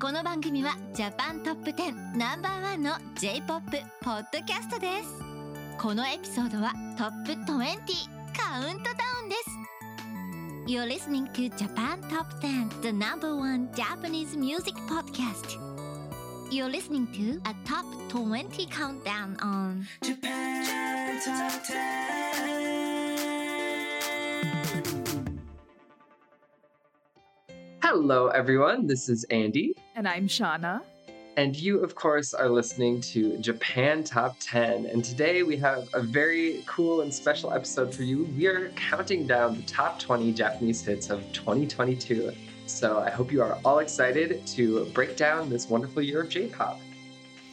[0.00, 3.64] この番組はジャパントップ10ナンバーワンの J-POP
[4.00, 5.08] ポッドキャストです
[5.76, 8.90] このエピソードはトップ20カウントダ
[9.20, 15.58] ウンです You're listening to Japan Top 10 the number one Japanese music podcast
[16.52, 22.07] You're listening to a top 20 countdown on Japan Top 10.
[27.90, 28.86] Hello, everyone.
[28.86, 29.74] This is Andy.
[29.96, 30.82] And I'm Shauna.
[31.38, 34.84] And you, of course, are listening to Japan Top 10.
[34.84, 38.28] And today we have a very cool and special episode for you.
[38.36, 42.30] We are counting down the top 20 Japanese hits of 2022.
[42.66, 46.48] So I hope you are all excited to break down this wonderful year of J
[46.48, 46.78] pop.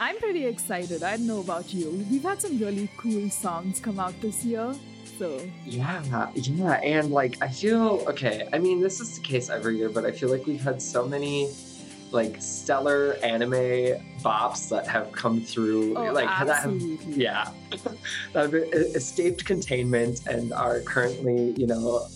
[0.02, 1.02] I'm pretty excited.
[1.02, 2.06] I don't know about you.
[2.12, 4.76] We've had some really cool songs come out this year.
[5.18, 6.74] So Yeah, yeah.
[6.84, 8.48] And like, I feel okay.
[8.54, 11.08] I mean, this is the case every year, but I feel like we've had so
[11.08, 11.50] many
[12.12, 15.96] like stellar anime bops that have come through.
[15.98, 17.50] Oh, like, that have yeah
[18.34, 22.08] that have escaped containment and are currently you know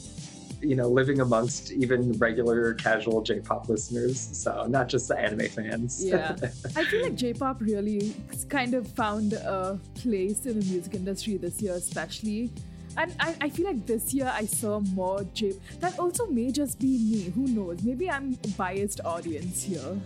[0.62, 6.04] you know living amongst even regular casual j-pop listeners so not just the anime fans
[6.04, 6.36] Yeah.
[6.76, 8.14] I feel like J-pop really
[8.50, 12.52] kind of found a place in the music industry this year, especially.
[13.00, 15.54] And I, I feel like this year I saw more J.
[15.80, 17.32] That also may just be me.
[17.32, 17.82] Who knows?
[17.82, 19.98] Maybe I'm a biased audience here.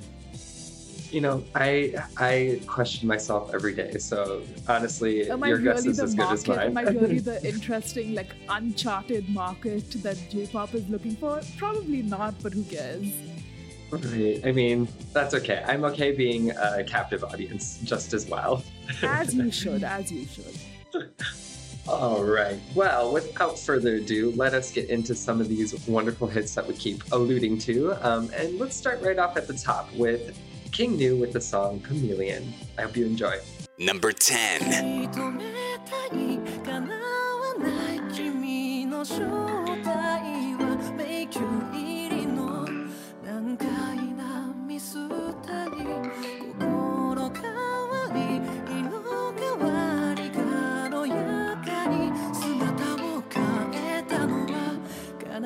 [1.16, 1.94] you know i
[2.28, 4.20] i question myself every day so
[4.76, 7.38] honestly Am your guess really is the as good as mine Am I really the
[7.54, 11.34] interesting, like uncharted market that J-pop is looking for?
[11.64, 13.08] Probably not, but who cares?
[13.92, 14.42] Right.
[14.50, 18.64] i mean that's okay i'm okay being a captive audience just as well
[19.04, 20.56] As you should, as you should.
[21.88, 22.60] All right.
[22.74, 26.74] Well, without further ado, let us get into some of these wonderful hits that we
[26.76, 27.94] keep alluding to.
[28.08, 30.38] Um, and let's start right off at the top with
[30.72, 32.54] King Gnu with the song Chameleon.
[32.78, 33.40] I hope you enjoy.
[33.78, 35.12] Number 10.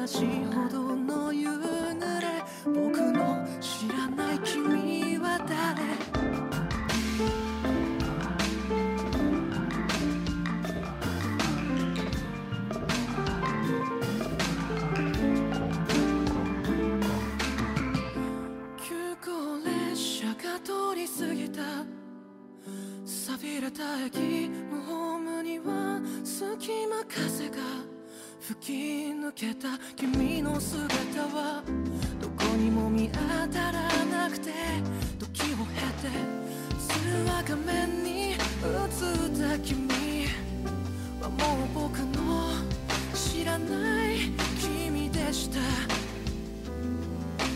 [0.08, 0.24] し
[0.54, 1.66] ほどの夕暮
[2.22, 5.84] れ僕の知らない君は誰？
[18.80, 21.62] 急行列車が通り過ぎた。
[23.06, 27.97] 錆びれた駅のホームには隙間風が。
[28.48, 28.72] 吹き
[29.12, 30.88] 抜けた君の姿
[31.36, 31.62] は
[32.22, 33.20] どこにも見当
[33.54, 34.52] たらなくて
[35.20, 36.08] 時を経て
[36.80, 36.94] 通
[37.30, 38.38] 話画面に映っ
[39.38, 40.28] た君
[41.20, 42.54] はもう僕の
[43.14, 44.32] 知らない
[44.62, 45.60] 君でした。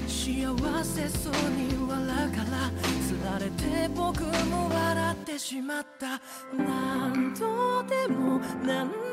[0.07, 2.69] 幸せそうに笑うから
[3.07, 6.19] つられて僕も笑ってしまった。
[6.53, 9.10] 何度でも何度で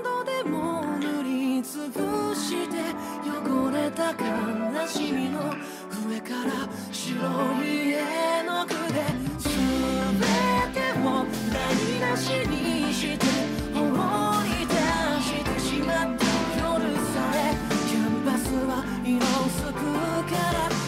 [0.48, 2.76] も塗りつぶして
[3.24, 5.40] 汚れた悲しみの
[6.08, 7.16] 上から白
[7.64, 9.04] い絵の具で
[9.38, 9.50] 全
[10.72, 11.56] てを台
[12.10, 13.24] 無しにして
[13.74, 13.80] 放
[14.44, 14.74] り出
[15.22, 16.24] してしまった
[16.56, 17.36] 夜さえ
[17.88, 19.78] キャンバスは色づく
[20.30, 20.87] から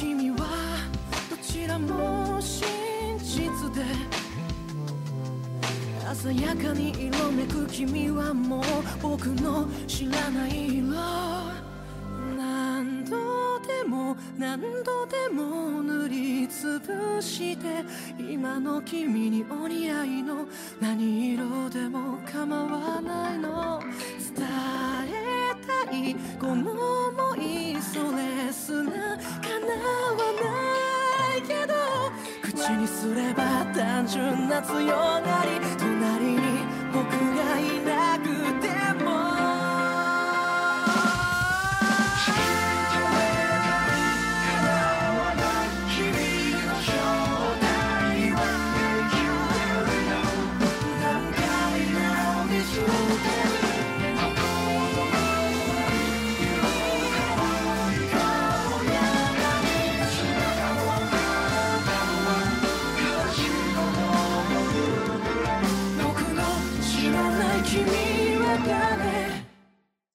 [0.00, 0.38] 君は
[1.28, 3.84] どちらも真実で
[6.14, 8.62] 鮮やかに色めく君はもう
[9.02, 10.86] 僕の知らない色
[12.34, 17.84] 何度でも何度でも塗りつぶして
[18.18, 20.46] 今の君にお似合いの
[20.80, 23.82] 何色でも構わないの。
[24.34, 24.46] 伝
[25.36, 25.39] え
[25.86, 26.74] たいこの
[27.12, 31.74] 想いそれすら叶わないけど
[32.42, 36.40] 口にすれば単純な強がり隣に
[36.92, 38.79] 僕がいなくて。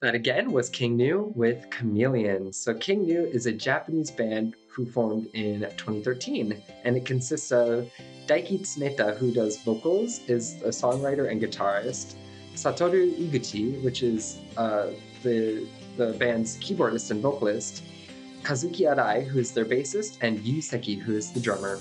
[0.02, 2.52] That again was King Gnu with Chameleon.
[2.52, 7.90] So King Gnu is a Japanese band who formed in 2013, and it consists of
[8.28, 12.16] Daiki Tsuneta, who does vocals, is a songwriter and guitarist,
[12.56, 14.88] Satoru Iguchi, which is uh,
[15.24, 15.66] the
[15.96, 17.82] the band's keyboardist and vocalist,
[18.44, 21.80] Kazuki Arai, who is their bassist, and Yu Seki, who is the drummer.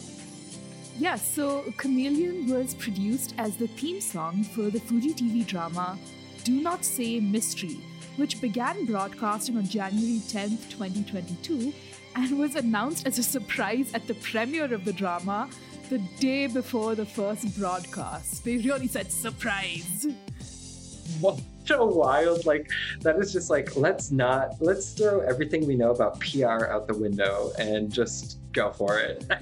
[1.01, 5.99] Yeah, so Chameleon was produced as the theme song for the Fuji TV drama
[6.45, 7.81] Do Not Say Mystery,
[8.17, 11.73] which began broadcasting on January 10th, 2022,
[12.17, 15.49] and was announced as a surprise at the premiere of the drama
[15.91, 18.45] the day before the first broadcast.
[18.45, 20.07] They really said surprise.
[21.21, 21.41] What
[21.71, 22.71] a wild, like,
[23.01, 26.97] that is just like, let's not, let's throw everything we know about PR out the
[26.97, 29.25] window and just go for it.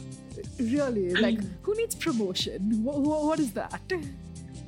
[0.58, 2.82] Really, like, who needs promotion?
[2.82, 3.82] What, what is that?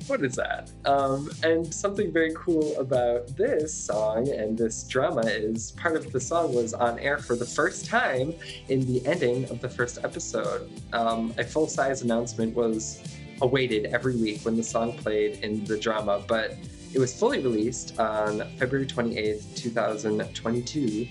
[0.07, 0.71] What is that?
[0.85, 6.19] Um, and something very cool about this song and this drama is part of the
[6.19, 8.33] song was on air for the first time
[8.69, 10.69] in the ending of the first episode.
[10.93, 13.01] Um, a full size announcement was
[13.41, 16.55] awaited every week when the song played in the drama, but
[16.93, 21.07] it was fully released on February 28th, 2022,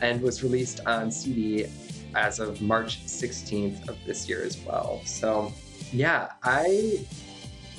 [0.00, 1.66] and was released on CD
[2.14, 5.02] as of March 16th of this year as well.
[5.04, 5.52] So,
[5.92, 7.04] yeah, I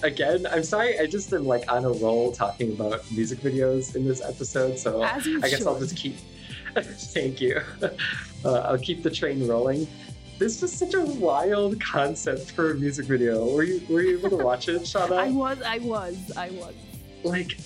[0.03, 4.05] again, I'm sorry, I just am like on a roll talking about music videos in
[4.05, 4.77] this episode.
[4.77, 5.67] So I guess should.
[5.67, 6.17] I'll just keep.
[6.75, 7.61] Thank you.
[8.45, 9.87] Uh, I'll keep the train rolling.
[10.37, 13.51] This was such a wild concept for a music video.
[13.51, 15.17] Were you were you able to watch it, Shauna?
[15.17, 16.73] I was, I was, I was.
[17.23, 17.57] Like,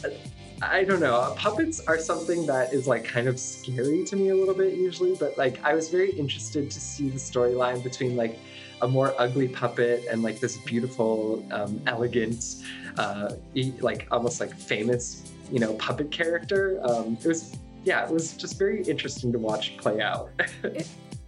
[0.61, 1.33] I don't know.
[1.37, 5.15] Puppets are something that is like kind of scary to me a little bit usually,
[5.15, 8.39] but like I was very interested to see the storyline between like
[8.81, 12.63] a more ugly puppet and like this beautiful, um, elegant,
[12.97, 13.33] uh,
[13.79, 16.79] like almost like famous, you know, puppet character.
[16.83, 20.29] Um, it was, yeah, it was just very interesting to watch play out.
[20.63, 20.87] it,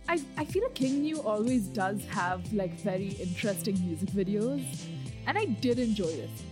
[0.10, 4.64] I, I feel like King Gnu always does have like very interesting music videos,
[5.28, 6.44] and I did enjoy this.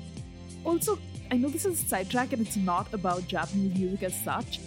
[0.64, 0.98] Also,
[1.32, 4.60] I know this is a sidetrack and it's not about Japanese music as such,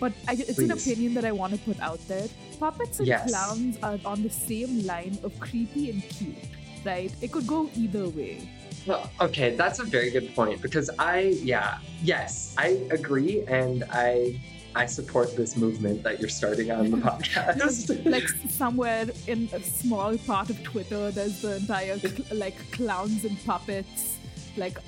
[0.00, 0.70] but I, it's Please.
[0.70, 2.28] an opinion that I want to put out there.
[2.58, 3.30] Puppets and yes.
[3.30, 6.36] clowns are on the same line of creepy and cute,
[6.84, 7.12] right?
[7.20, 8.48] It could go either way.
[8.86, 14.38] Well, okay, that's a very good point because I, yeah, yes, I agree, and I
[14.76, 18.04] I support this movement that you're starting on the podcast.
[18.10, 21.98] like somewhere in a small part of Twitter, there's the entire
[22.32, 24.18] like clowns and puppets
[24.56, 24.78] like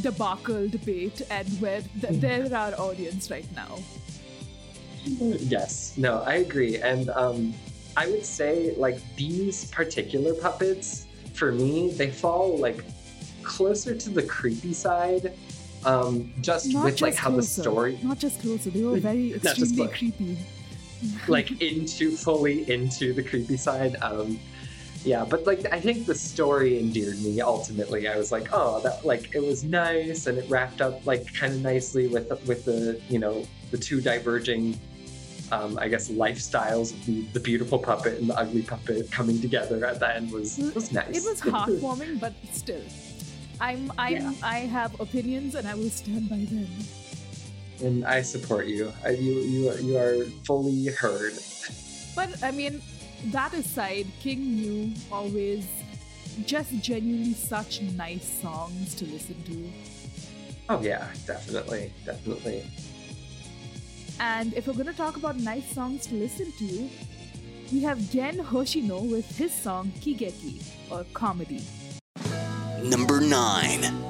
[0.00, 3.78] debacle debate, and where th- they're our audience right now.
[5.06, 6.78] Yes, no, I agree.
[6.78, 7.54] And um,
[7.96, 12.84] I would say, like, these particular puppets, for me, they fall, like,
[13.42, 15.32] closer to the creepy side.
[15.84, 17.62] Um, just Not with just like how closer.
[17.62, 20.36] the story Not just closer, they were very extremely creepy.
[21.28, 23.96] like into fully into the creepy side.
[24.02, 24.40] Um,
[25.04, 28.08] yeah, but like I think the story endeared me ultimately.
[28.08, 31.52] I was like, oh, that like it was nice and it wrapped up like kind
[31.52, 34.78] of nicely with with the you know the two diverging
[35.52, 39.84] um, I guess lifestyles of the, the beautiful puppet and the ugly puppet coming together
[39.84, 41.16] at the end was was nice.
[41.16, 42.82] It was heartwarming, but still,
[43.60, 44.32] I'm I'm yeah.
[44.42, 46.68] I have opinions and I will stand by them.
[47.82, 48.92] And I support you.
[49.04, 51.34] I, you you you are fully heard.
[52.14, 52.82] But I mean,
[53.26, 55.66] that aside, King Gnu always
[56.44, 59.70] just genuinely such nice songs to listen to.
[60.68, 62.64] Oh yeah, definitely, definitely.
[64.20, 66.88] And if we're going to talk about nice songs to listen to,
[67.72, 71.64] we have Gen Hoshino with his song Kigeki, or Comedy.
[72.82, 74.06] Number 9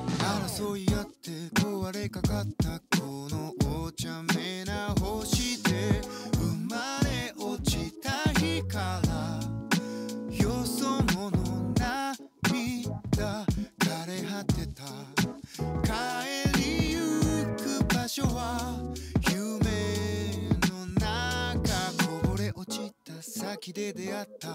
[23.48, 24.48] 先で出会った。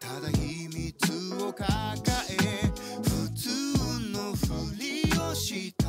[0.00, 1.66] ただ秘密を抱
[2.30, 2.36] え
[3.02, 3.48] 普通
[4.12, 5.88] のふりをした。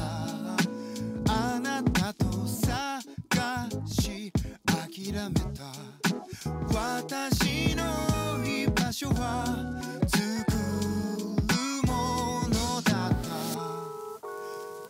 [1.30, 3.02] あなたと探
[3.88, 4.34] し
[4.66, 5.64] 諦めた。
[6.74, 7.86] 私の
[8.46, 9.46] 居場所は
[10.08, 10.58] 作る
[11.88, 13.12] ものだっ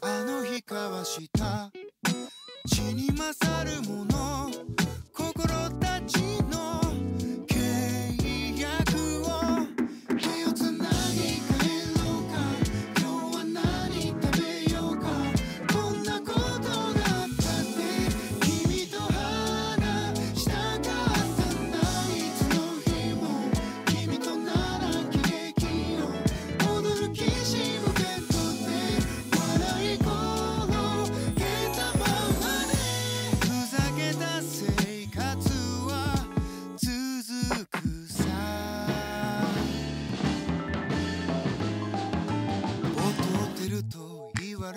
[0.01, 0.07] た。
[0.07, 1.71] あの日交わした。
[2.65, 4.49] 血に勝るもの
[5.13, 6.40] 心たち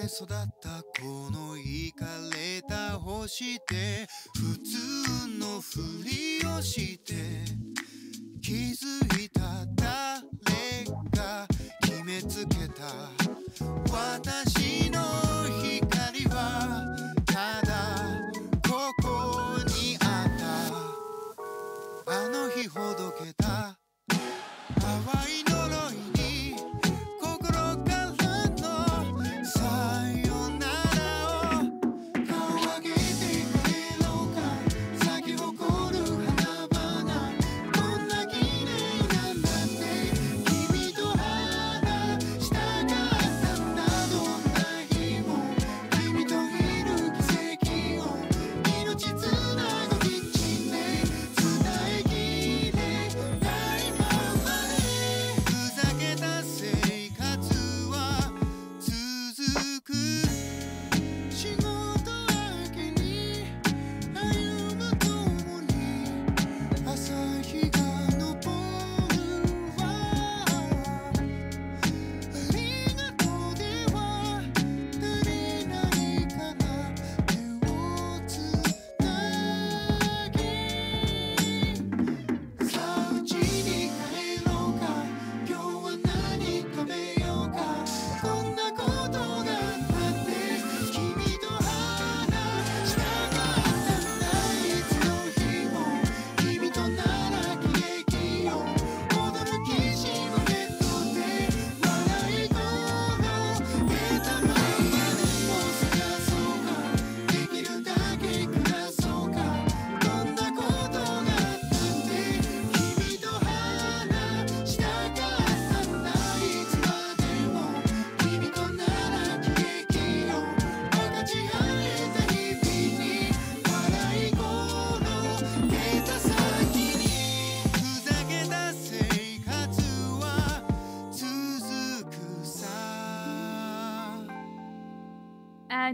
[0.05, 0.27] れ育っ
[0.61, 2.05] たこのイカ
[2.37, 4.07] れた星で
[4.37, 7.15] 普通のふりをして
[8.43, 9.41] 気づいた
[9.75, 11.47] 誰が
[11.81, 12.85] 決めつけた。
[13.91, 15.24] 私の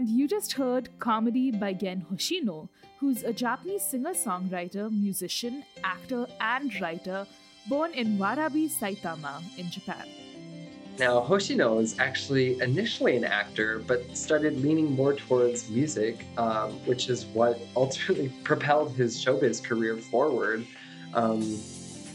[0.01, 6.25] And you just heard Comedy by Gen Hoshino, who's a Japanese singer songwriter, musician, actor,
[6.39, 7.27] and writer
[7.69, 10.07] born in Warabi, Saitama, in Japan.
[10.97, 17.07] Now, Hoshino is actually initially an actor, but started leaning more towards music, um, which
[17.07, 20.65] is what ultimately propelled his showbiz career forward.
[21.13, 21.41] Um,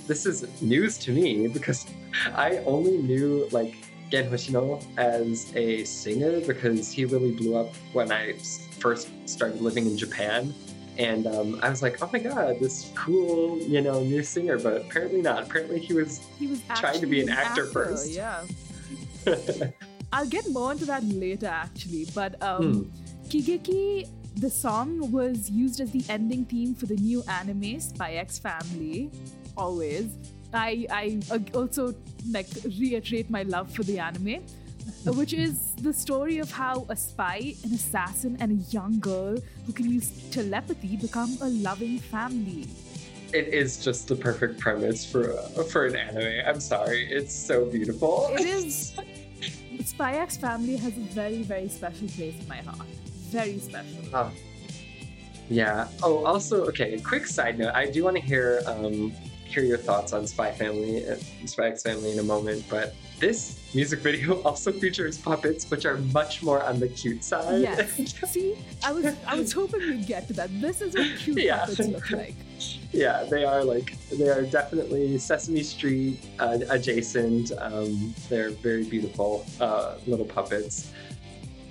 [0.08, 1.86] this is news to me because
[2.34, 3.76] I only knew like
[4.10, 8.34] Gen Hoshino as a singer because he really blew up when I
[8.78, 10.54] first started living in Japan.
[10.98, 14.76] And um, I was like, oh my god, this cool, you know, new singer, but
[14.76, 15.42] apparently not.
[15.42, 18.10] Apparently he was He was Trying to be an actor first.
[18.10, 18.44] Yeah.
[20.12, 22.06] I'll get more into that later, actually.
[22.14, 22.90] But um,
[23.28, 28.38] Kigeki, the song was used as the ending theme for the new anime Spy X
[28.38, 29.10] Family.
[29.56, 30.14] Always.
[30.56, 31.94] I I uh, also
[32.30, 34.42] like reiterate my love for the anime,
[35.06, 39.36] uh, which is the story of how a spy, an assassin, and a young girl
[39.66, 42.66] who can use telepathy become a loving family.
[43.32, 45.34] It is just the perfect premise for
[45.72, 46.46] for an anime.
[46.46, 48.28] I'm sorry, it's so beautiful.
[48.32, 48.94] It is.
[49.84, 52.88] Spy X Family has a very, very special place in my heart.
[53.30, 53.98] Very special.
[54.12, 54.32] Oh.
[55.48, 55.86] Yeah.
[56.02, 56.94] Oh, also, okay.
[56.94, 59.12] A quick side note: I do want to hear um,
[59.46, 61.04] hear your thoughts on Spy Family,
[61.46, 62.64] Spy X Family in a moment.
[62.68, 67.60] But this music video also features puppets, which are much more on the cute side.
[67.62, 67.90] Yes.
[68.30, 70.50] See, I was I was hoping we'd get to that.
[70.60, 71.60] This is what cute Yeah.
[71.60, 72.34] puppets look like.
[72.92, 77.52] yeah, they are like they are definitely Sesame Street uh, adjacent.
[77.58, 80.90] Um, they're very beautiful uh, little puppets.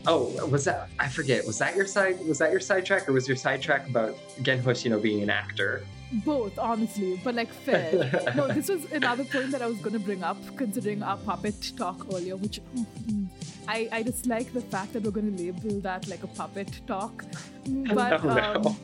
[0.07, 0.89] Oh, was that?
[0.99, 1.45] I forget.
[1.47, 2.23] Was that your side?
[2.27, 5.83] Was that your sidetrack, or was your sidetrack about Gen Hoshino being an actor?
[6.23, 7.91] Both, honestly, but like fair.
[8.35, 12.05] no, this was another point that I was gonna bring up, considering our puppet talk
[12.13, 13.27] earlier, which mm,
[13.67, 17.25] I I dislike the fact that we're gonna label that like a puppet talk.
[17.67, 18.69] Mm, But No, no.
[18.69, 18.77] um,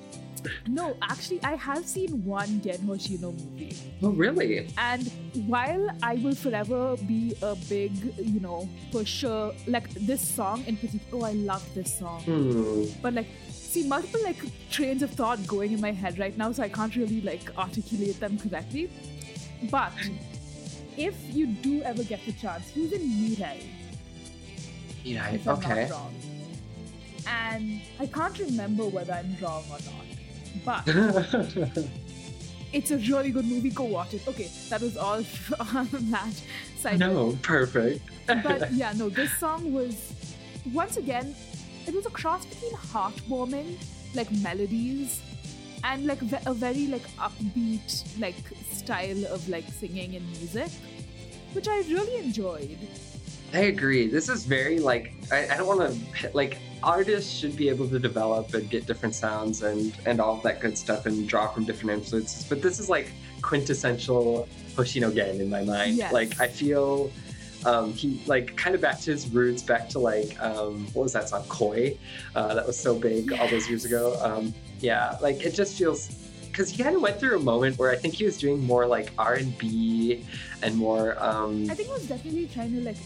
[0.68, 3.78] no, actually, I have seen one Gen Hoshino movie.
[4.02, 4.68] Oh, really?
[4.78, 5.08] And
[5.46, 11.24] while I will forever be a big, you know, pusher, like this song in particular,
[11.24, 12.22] oh, I love this song.
[12.24, 12.86] Hmm.
[13.04, 13.28] But like,
[13.72, 14.38] see, multiple like
[14.70, 18.20] trains of thought going in my head right now, so I can't really like articulate
[18.20, 18.90] them correctly.
[19.70, 19.94] But
[20.98, 23.62] if you do ever get the chance, he's in Mirai,
[25.04, 25.30] Yeah.
[25.30, 25.88] if I'm Okay.
[25.88, 26.14] not wrong.
[27.28, 30.06] And I can't remember whether I'm wrong or not.
[30.66, 30.84] But
[32.74, 33.70] it's a really good movie.
[33.70, 34.28] Go watch it.
[34.28, 35.24] Okay, that was all
[35.76, 36.34] on that
[36.78, 37.00] side.
[37.00, 38.02] no, perfect.
[38.28, 39.96] but yeah, no, this song was
[40.74, 41.34] once again,
[41.88, 43.78] it was a cross between heartwarming,
[44.14, 45.22] like melodies,
[45.84, 48.36] and like a very like upbeat like
[48.72, 50.72] style of like singing and music,
[51.54, 52.78] which I really enjoyed.
[53.54, 54.08] I agree.
[54.08, 58.00] This is very like I, I don't want to like artists should be able to
[58.00, 61.92] develop and get different sounds and and all that good stuff and draw from different
[61.92, 62.46] influences.
[62.48, 63.12] But this is like
[63.42, 65.96] quintessential Hoshino Gen in my mind.
[65.96, 66.14] Yes.
[66.14, 67.12] Like I feel
[67.66, 71.14] um, he like kind of back to his roots, back to like um, what was
[71.14, 71.98] that song Koi?
[72.36, 74.18] Uh, that was so big all those years ago.
[74.22, 76.10] Um, yeah, like it just feels
[76.48, 78.86] because he kind of went through a moment where I think he was doing more
[78.86, 80.26] like R and B
[80.64, 82.98] and more um, I think he was definitely trying to like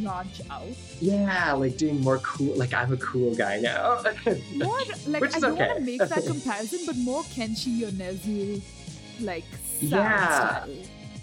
[0.00, 0.66] launch out
[1.00, 2.56] yeah, like doing more cool.
[2.56, 4.02] Like I'm a cool guy now.
[4.56, 5.66] more like Which I don't okay.
[5.68, 8.60] want to make that comparison, but more Kenshi Yonezu
[9.20, 9.44] like
[9.80, 10.64] Yeah.
[10.64, 10.68] style.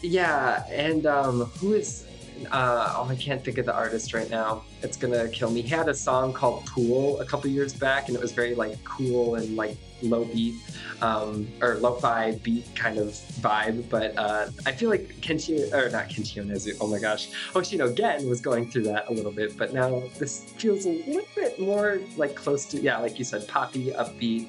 [0.02, 2.06] yeah, and um, who is?
[2.52, 4.64] Uh, oh, I can't think of the artist right now.
[4.82, 5.62] It's gonna kill me.
[5.62, 8.82] He had a song called "Pool" a couple years back, and it was very like
[8.84, 10.56] cool and like low beat
[11.02, 13.08] um, or lo-fi beat kind of
[13.42, 13.90] vibe.
[13.90, 16.78] But uh, I feel like Kenshi or not Kenshi Yonezu.
[16.82, 20.44] Oh my gosh, Hoshino Gen was going through that a little bit, but now this
[20.58, 24.48] feels a little bit more like close to yeah, like you said, poppy, upbeat.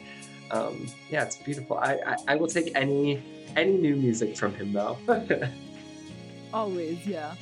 [0.51, 1.79] Um, yeah, it's beautiful.
[1.79, 3.23] I, I I will take any
[3.57, 4.99] any new music from him though.
[6.53, 7.35] Always, yeah.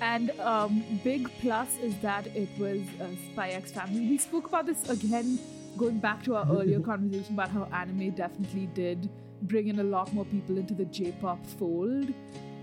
[0.00, 4.00] And um, big plus is that it was a Spy X Family.
[4.08, 5.38] We spoke about this again,
[5.76, 9.08] going back to our earlier conversation about how anime definitely did
[9.42, 12.12] bring in a lot more people into the J-pop fold.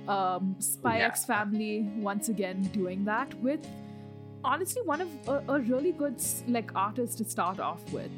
[0.07, 1.07] Um, Spy Yeah.
[1.07, 3.65] X Family once again doing that with
[4.43, 8.11] honestly one of a, a really good like artist to start off with.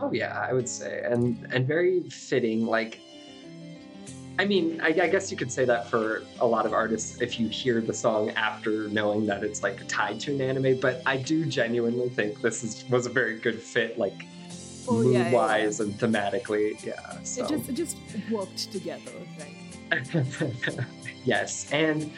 [0.00, 2.64] Oh yeah, I would say, and and very fitting.
[2.64, 2.98] Like,
[4.38, 7.38] I mean, I, I guess you could say that for a lot of artists if
[7.38, 10.80] you hear the song after knowing that it's like tied to an anime.
[10.80, 14.24] But I do genuinely think this is was a very good fit, like
[14.88, 16.82] Oh, mood yeah, yeah, wise and thematically.
[16.84, 17.22] Yeah.
[17.22, 17.44] So.
[17.44, 17.96] It just it just
[18.30, 20.84] worked together, right?
[21.24, 22.10] yes, and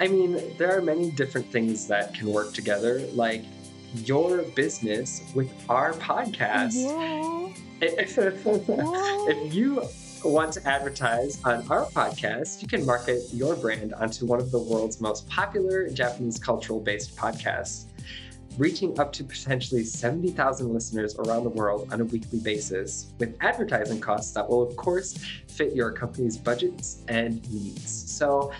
[0.00, 3.44] I mean, there are many different things that can work together, like
[3.94, 6.74] your business with our podcast.
[7.80, 9.82] If if you
[10.28, 14.58] want to advertise on our podcast, you can market your brand onto one of the
[14.58, 17.86] world's most popular Japanese cultural based podcasts,
[18.58, 24.00] reaching up to potentially 70,000 listeners around the world on a weekly basis, with advertising
[24.00, 27.90] costs that will, of course, fit your company's budgets and needs.
[27.90, 28.52] So,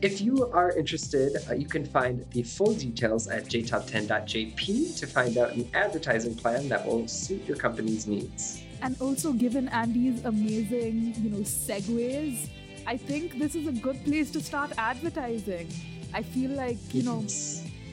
[0.00, 5.36] if you are interested, uh, you can find the full details at jtop10.jp to find
[5.36, 8.62] out an advertising plan that will suit your company's needs.
[8.82, 12.48] And also, given Andy's amazing, you know, segues,
[12.86, 15.68] I think this is a good place to start advertising.
[16.14, 17.24] I feel like, you know,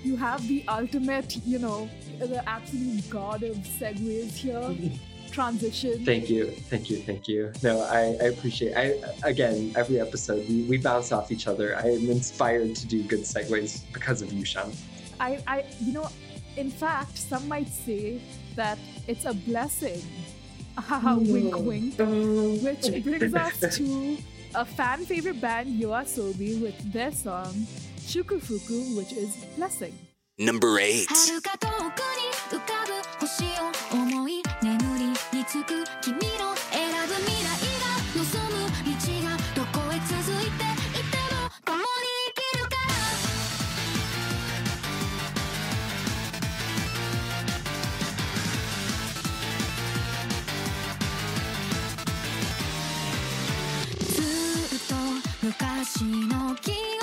[0.04, 4.76] you have the ultimate, you know, the absolute god of segues here.
[5.32, 6.06] Transition.
[6.06, 7.52] Thank you, thank you, thank you.
[7.62, 8.74] No, I, I appreciate.
[8.74, 8.96] I
[9.28, 11.76] again, every episode we, we bounce off each other.
[11.76, 14.72] I am inspired to do good segues because of you, Sean.
[15.20, 16.08] I, I, you know,
[16.56, 18.22] in fact, some might say
[18.56, 20.02] that it's a blessing.
[20.78, 21.98] Haha, wink, wink.
[21.98, 24.18] Which brings us to
[24.56, 27.54] a fan favorite band, Yoasobi, with their song
[28.00, 29.94] Shukufuku, which is blessing.
[30.38, 31.08] Number 8.
[55.98, 56.95] 私の気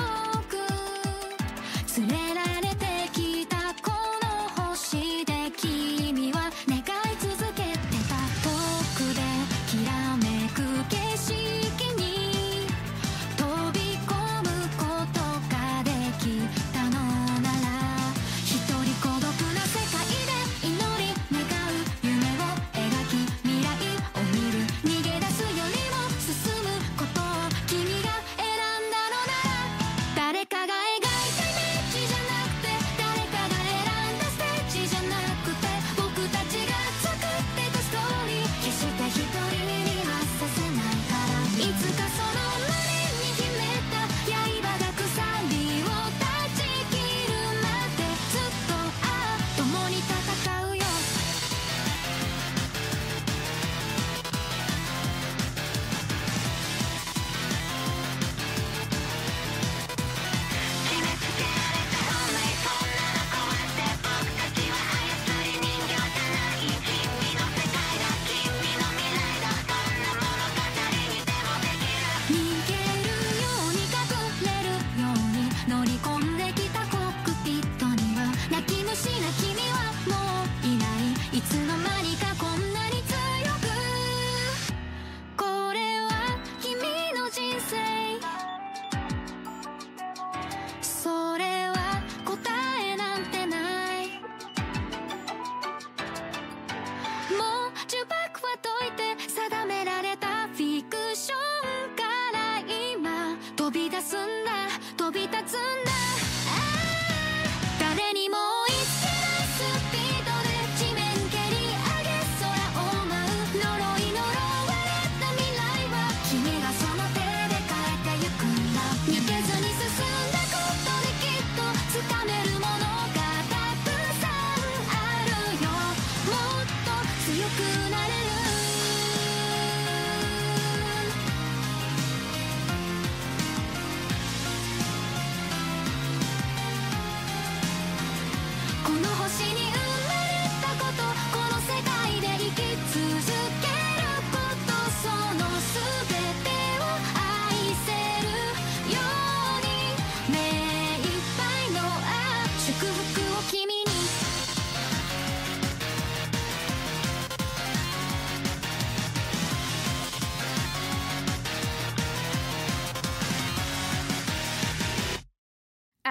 [138.84, 139.61] この星に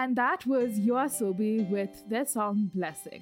[0.02, 3.22] And that was Yoasobi with their song Blessing.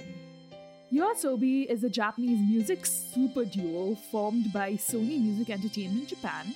[0.93, 6.55] Yoasobi is a Japanese music super duo formed by Sony Music Entertainment Japan,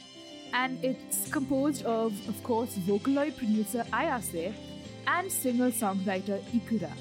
[0.53, 4.53] and it's composed of, of course, Vocaloid producer Ayase
[5.07, 6.93] and singer songwriter Ikura.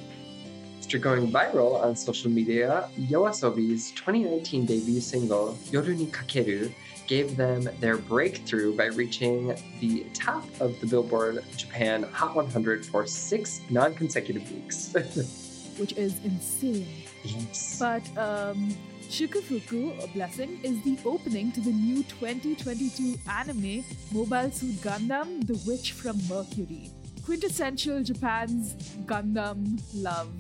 [0.81, 6.73] After going viral on social media, Yoasobi's 2019 debut single, Yoru ni Kakeru,
[7.07, 13.07] gave them their breakthrough by reaching the top of the Billboard Japan Hot 100 for
[13.07, 14.95] six non consecutive weeks.
[15.79, 16.87] which is insane.
[17.25, 17.79] yes.
[17.79, 18.75] But um,
[19.09, 25.61] Shukufuku, or Blessing, is the opening to the new 2022 anime Mobile Suit Gundam The
[25.67, 26.91] Witch from Mercury.
[27.25, 28.75] Quintessential Japan's
[29.07, 30.33] Gundam love.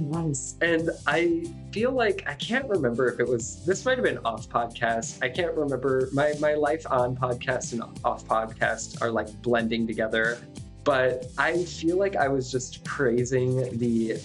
[0.00, 0.56] Nice.
[0.60, 4.48] And I feel like I can't remember if it was this might have been off
[4.48, 5.22] podcast.
[5.22, 10.38] I can't remember my my life on podcast and off podcast are like blending together.
[10.84, 14.20] But I feel like I was just praising the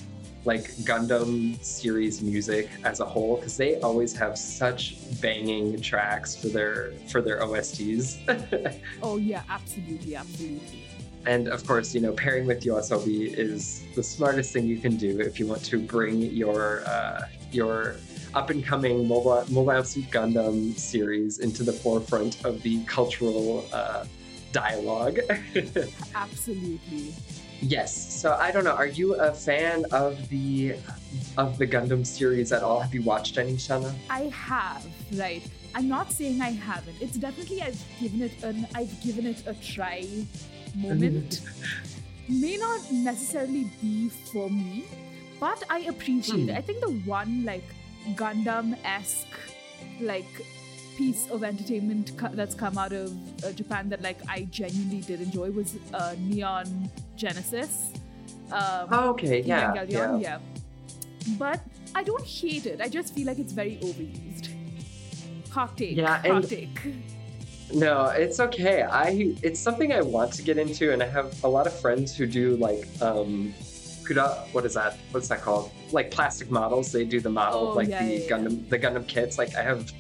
[0.46, 6.48] like Gundam series music as a whole because they always have such banging tracks for
[6.48, 8.18] their for their OSTs.
[9.04, 10.87] Oh, yeah, absolutely, absolutely.
[11.28, 15.20] And of course, you know, pairing with Yoasobi is the smartest thing you can do
[15.20, 17.98] if you want to bring your uh, your
[18.34, 24.06] up and coming mobile Mobile Suit Gundam series into the forefront of the cultural uh,
[24.54, 25.20] dialogue.
[26.16, 27.14] Absolutely.
[27.60, 27.92] yes.
[28.22, 28.78] So I don't know.
[28.84, 30.76] Are you a fan of the
[31.38, 32.80] of the Gundam series at all?
[32.80, 33.94] Have you watched any, Shauna?
[34.10, 35.44] I have, right.
[35.76, 36.96] I'm not saying I haven't.
[37.02, 40.08] It's definitely I've given it an I've given it a try
[40.78, 41.42] moment.
[42.30, 44.86] May not necessarily be for me,
[45.40, 46.52] but I appreciate it.
[46.52, 46.58] Hmm.
[46.58, 47.64] I think the one like
[48.16, 49.28] Gundam-esque
[50.02, 50.26] like
[50.98, 53.12] piece of entertainment co- that's come out of
[53.44, 57.92] uh, Japan that like I genuinely did enjoy was uh, Neon Genesis.
[58.52, 59.42] Um, Oh, okay.
[59.42, 59.84] Yeah.
[59.88, 60.18] Yeah.
[60.18, 60.40] yeah.
[61.38, 61.62] But
[61.94, 62.82] I don't hate it.
[62.82, 64.50] I just feel like it's very overused.
[65.52, 65.96] Hot take.
[65.98, 66.80] Yeah, hot and- take.
[67.74, 68.84] No, it's okay.
[68.84, 72.16] I it's something I want to get into, and I have a lot of friends
[72.16, 73.54] who do like um,
[74.04, 74.48] kuda.
[74.54, 74.98] What is that?
[75.12, 75.72] What's that called?
[75.92, 76.92] Like plastic models.
[76.92, 78.30] They do the model Oh, of like yeah, the yeah, yeah.
[78.30, 79.38] Gundam, the Gundam kits.
[79.38, 79.92] Like I have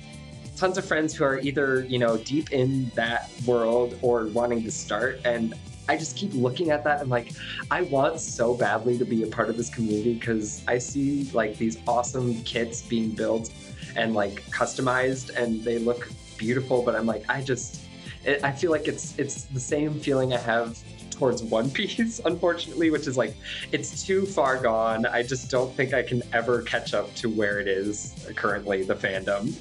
[0.55, 4.71] tons of friends who are either you know deep in that world or wanting to
[4.71, 5.53] start, and
[5.89, 7.01] I just keep looking at that.
[7.01, 7.31] and like,
[7.69, 11.57] I want so badly to be a part of this community because I see like
[11.57, 13.51] these awesome kits being built
[13.97, 16.81] and like customized, and they look beautiful.
[16.83, 17.81] But I'm like, I just,
[18.23, 20.77] it, I feel like it's it's the same feeling I have
[21.17, 23.35] towards One Piece, unfortunately, which is like,
[23.71, 25.05] it's too far gone.
[25.05, 28.95] I just don't think I can ever catch up to where it is currently, the
[28.95, 29.55] fandom.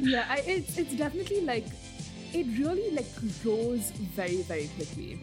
[0.00, 1.66] yeah, I, it's it's definitely like
[2.32, 3.08] it really like
[3.42, 5.18] grows very very quickly.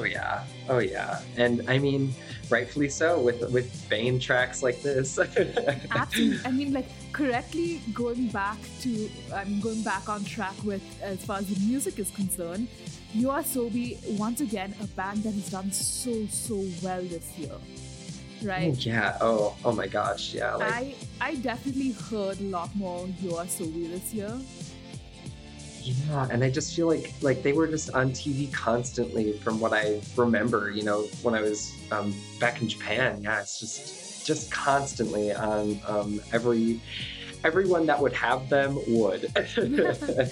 [0.00, 2.14] Oh yeah, oh yeah, and I mean,
[2.48, 5.18] rightfully so with with Bane tracks like this.
[5.90, 6.40] Absolutely.
[6.46, 11.22] I mean, like correctly going back to I mean going back on track with as
[11.22, 12.66] far as the music is concerned.
[13.14, 18.72] Yoasobi once again a band that has done so so well this year, Oh, right?
[18.86, 19.18] yeah.
[19.20, 20.32] Oh, oh my gosh.
[20.32, 20.54] Yeah.
[20.54, 24.32] Like, I I definitely heard a lot more Yoasobi this year.
[25.82, 29.72] Yeah, and I just feel like like they were just on TV constantly, from what
[29.72, 30.70] I remember.
[30.70, 33.22] You know, when I was um, back in Japan.
[33.22, 36.80] Yeah, it's just just constantly on um, every
[37.44, 39.22] everyone that would have them would.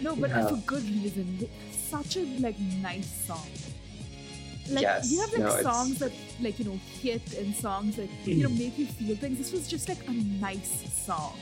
[0.00, 0.46] No, but Yeah.
[0.48, 1.48] for good reason.
[1.72, 3.46] Such a like nice song.
[4.70, 7.96] Like Yes, you have like no, it's- songs that like you know hit and songs
[7.96, 9.38] that you know make you feel things.
[9.38, 11.36] This was just like a nice song.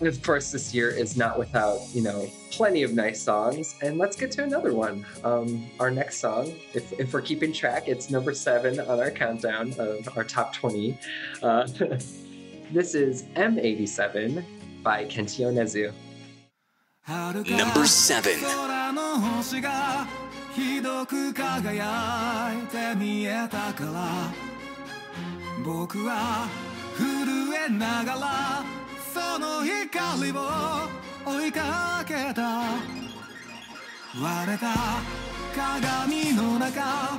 [0.00, 3.76] Of course, this year is not without, you know, plenty of nice songs.
[3.82, 5.04] And let's get to another one.
[5.24, 9.74] Um, our next song, if, if we're keeping track, it's number seven on our countdown
[9.78, 10.98] of our top 20.
[11.42, 11.66] Uh,
[12.72, 14.42] this is M87
[14.82, 15.92] by Kenshi Yonezu.
[17.58, 18.40] Number seven.
[29.12, 30.36] その光を
[31.26, 32.62] 追いかけた。
[34.20, 34.74] 割れた
[35.54, 37.18] 鏡の中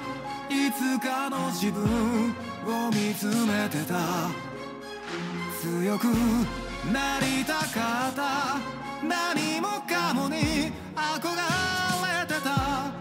[0.49, 2.33] いつかの自分
[2.65, 4.29] を見つめてた。
[5.61, 6.05] 強く
[6.91, 8.57] なりたかった。
[9.05, 11.35] 何もかもに憧
[12.19, 12.91] れてた。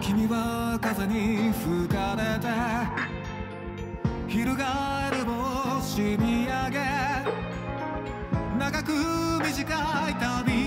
[0.00, 3.15] 君は風に吹かれて
[4.36, 6.78] 翻る星見上げ。
[8.58, 8.92] 長く
[9.42, 10.65] 短い旅。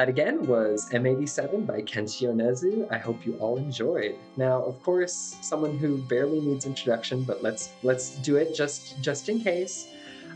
[0.00, 2.90] That again was M87 by Kenshi Yonezu.
[2.90, 4.14] I hope you all enjoyed.
[4.38, 9.28] Now, of course, someone who barely needs introduction, but let's let's do it just just
[9.28, 9.88] in case.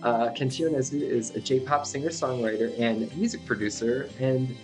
[0.02, 4.54] Uh, Kenshi Yonezu is a J-pop singer-songwriter and music producer, and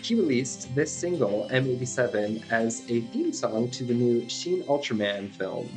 [0.00, 5.68] he released this single M87 as a theme song to the new Shin Ultraman film.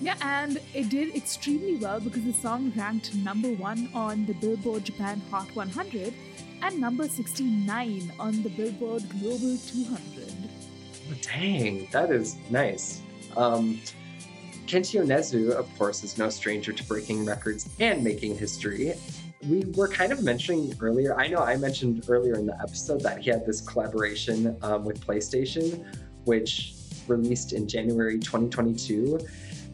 [0.00, 4.84] Yeah, and it did extremely well because the song ranked number one on the Billboard
[4.84, 6.14] Japan Hot 100
[6.62, 10.32] and number 69 on the Billboard Global 200.
[11.10, 13.00] Oh, dang, that is nice.
[13.36, 13.80] Um,
[14.66, 18.94] Kenshi Yonezu, of course, is no stranger to breaking records and making history.
[19.48, 23.18] We were kind of mentioning earlier, I know I mentioned earlier in the episode that
[23.20, 25.86] he had this collaboration um, with PlayStation,
[26.24, 26.74] which
[27.06, 29.18] released in January 2022.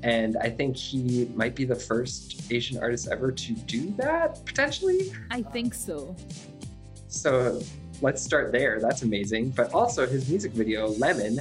[0.05, 5.13] And I think he might be the first Asian artist ever to do that, potentially.
[5.31, 6.15] I think so.
[7.15, 7.61] So
[8.03, 8.81] let's start there.
[8.81, 9.51] That's amazing.
[9.51, 11.39] But also, his music video, Lemon,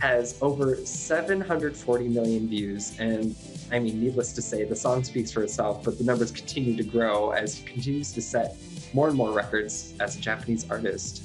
[0.00, 2.98] has over 740 million views.
[2.98, 3.34] And
[3.72, 6.84] I mean, needless to say, the song speaks for itself, but the numbers continue to
[6.84, 8.56] grow as he continues to set
[8.94, 11.22] more and more records as a Japanese artist.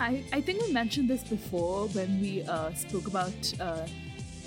[0.00, 3.86] I, I think we mentioned this before when we uh, spoke about uh,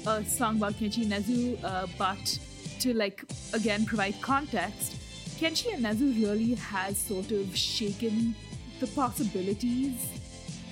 [0.07, 2.39] a song about Kenshi Yonezu, uh, but
[2.79, 4.95] to like again provide context,
[5.38, 8.34] Kenshi Yonezu really has sort of shaken
[8.81, 10.09] the possibilities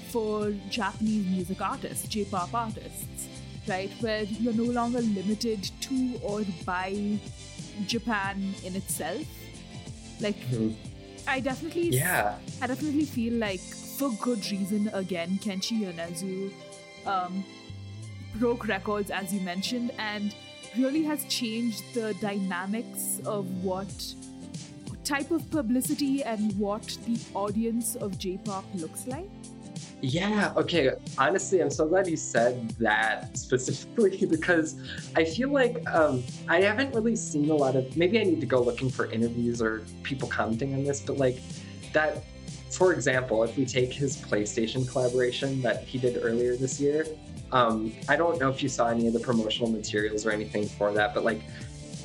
[0.10, 3.28] for Japanese music artists, J-pop artists,
[3.68, 3.92] right?
[4.02, 7.20] Where you're no longer limited to or by
[7.86, 9.26] Japan in itself.
[10.20, 10.38] Like,
[11.28, 12.36] I definitely Yeah.
[12.62, 16.52] I definitely feel like, for good reason, again, Kenshi Yonezu
[17.06, 17.46] um,
[18.36, 20.34] broke records, as you mentioned, and
[20.78, 23.94] really has changed the dynamics of what
[25.10, 29.30] type of publicity and what the audience of J-pop looks like.
[30.02, 30.92] Yeah, okay.
[31.18, 34.80] Honestly, I'm so glad you said that specifically because
[35.16, 37.98] I feel like um, I haven't really seen a lot of.
[37.98, 41.40] Maybe I need to go looking for interviews or people commenting on this, but like
[41.92, 42.24] that
[42.70, 47.04] for example, if we take his PlayStation collaboration that he did earlier this year,
[47.52, 50.94] um, I don't know if you saw any of the promotional materials or anything for
[50.94, 51.42] that, but like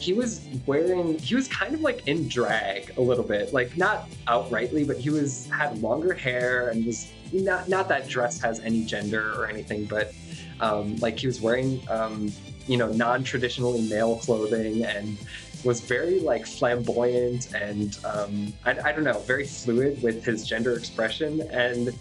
[0.05, 4.07] he was wearing he was kind of like in drag a little bit like not
[4.29, 8.85] outrightly but he was had longer hair and was not not that dress has any
[8.85, 10.13] gender or anything but
[10.61, 12.31] um, like he was wearing um,
[12.67, 15.17] you know non-traditionally male clothing and
[15.65, 20.75] was very like flamboyant and um, I, I don't know very fluid with his gender
[20.75, 21.41] expression.
[21.51, 21.99] And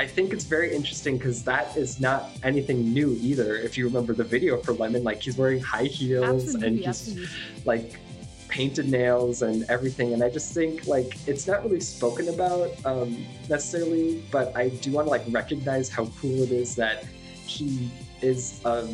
[0.00, 3.56] I think it's very interesting because that is not anything new either.
[3.56, 6.86] If you remember the video for Lemon, like he's wearing high heels Absolutely, and he's
[6.86, 7.28] absolutely.
[7.66, 8.00] like
[8.48, 10.14] painted nails and everything.
[10.14, 14.90] And I just think like it's not really spoken about um, necessarily, but I do
[14.92, 17.04] want to like recognize how cool it is that
[17.44, 17.90] he
[18.22, 18.88] is a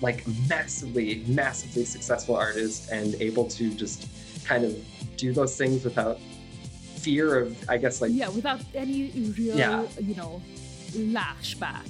[0.00, 4.08] like massively, massively successful artist and able to just
[4.46, 4.82] kind of
[5.18, 6.18] do those things without
[7.06, 8.98] fear of, I guess, like yeah, without any
[9.38, 9.86] real, Yeah.
[10.10, 10.42] you know,
[11.16, 11.86] lashback,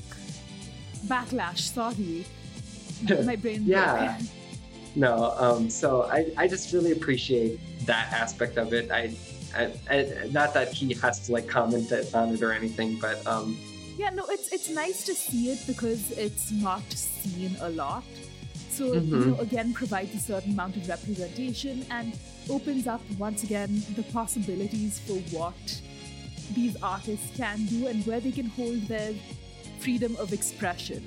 [1.10, 1.60] backlash.
[1.72, 2.26] Sorry,
[3.30, 3.62] my brain.
[3.64, 4.20] Yeah.
[4.98, 8.90] No, um, so I, I just really appreciate that aspect of it.
[8.90, 9.14] I,
[9.54, 9.96] I, I
[10.32, 13.58] not that he has to like comment on it or anything, but um,
[13.98, 18.04] Yeah, no, it's it's nice to see it because it's not seen a lot.
[18.76, 19.26] So you Mhm.
[19.28, 22.12] know, again, provides a certain amount of representation and
[22.50, 25.80] opens up once again the possibilities for what
[26.54, 29.14] these artists can do and where they can hold their
[29.80, 31.02] freedom of expression.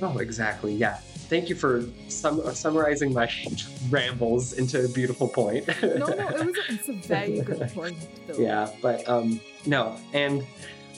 [0.00, 0.98] oh, exactly, yeah.
[1.28, 3.28] Thank you for sum- summarizing my
[3.90, 5.66] rambles into a beautiful point.
[5.82, 7.96] No, no, it was a, it's a very good point,
[8.26, 8.38] though.
[8.38, 10.44] yeah, but um, no, and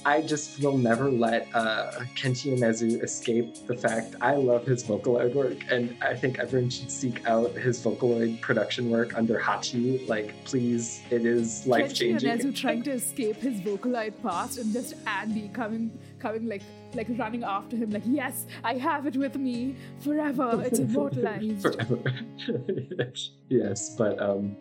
[0.05, 5.35] I just will never let uh, Kenshi Yonezu escape the fact I love his Vocaloid
[5.35, 10.07] work, and I think everyone should seek out his Vocaloid production work under Hachi.
[10.09, 12.29] Like, please, it is life changing.
[12.29, 16.63] Yonezu trying to escape his vocaloid past and just Andy coming coming like
[16.95, 21.99] like running after him like yes I have it with me forever it's immortalized Forever.
[23.49, 24.57] yes, but um,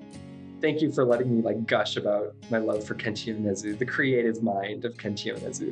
[0.64, 4.42] thank you for letting me like gush about my love for Kenshi Yonezu, the creative
[4.42, 5.72] mind of Kenshi Yonezu.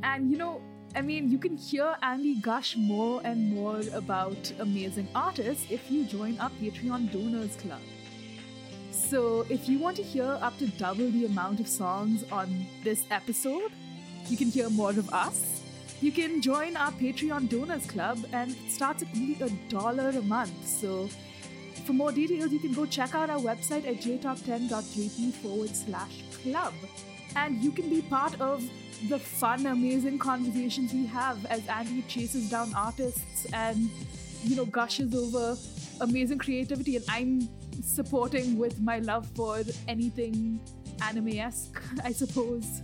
[0.04, 0.62] and you know
[0.94, 6.04] I mean you can hear Andy gush more and more about amazing artists if you
[6.04, 7.80] join our Patreon donors club
[8.92, 13.04] so if you want to hear up to double the amount of songs on this
[13.10, 13.72] episode
[14.28, 15.56] you can hear more of us
[16.00, 20.20] you can join our Patreon donors club and it starts at only a dollar a
[20.20, 20.68] month.
[20.68, 21.08] So
[21.84, 26.72] for more details, you can go check out our website at jtop10.jp forward slash club.
[27.34, 28.64] And you can be part of
[29.08, 33.90] the fun, amazing conversations we have as Andy chases down artists and,
[34.42, 35.56] you know, gushes over
[36.00, 36.96] amazing creativity.
[36.96, 37.48] And I'm
[37.82, 40.60] supporting with my love for anything
[41.02, 42.82] anime esque, I suppose.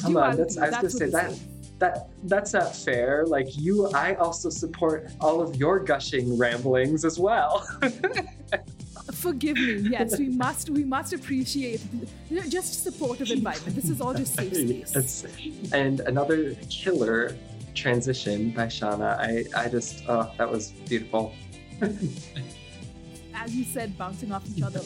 [0.00, 1.55] Come on, that's, I was gonna say that is.
[1.78, 3.24] That that's not fair.
[3.26, 7.66] Like you, I also support all of your gushing ramblings as well.
[9.12, 9.90] Forgive me.
[9.90, 10.70] Yes, we must.
[10.70, 11.80] We must appreciate
[12.48, 13.76] just supportive environment.
[13.76, 14.92] This is all just safe space.
[14.94, 15.72] Yes.
[15.72, 17.36] And another killer
[17.74, 19.18] transition by Shauna.
[19.18, 21.34] I I just oh that was beautiful.
[23.34, 24.80] As you said, bouncing off each other.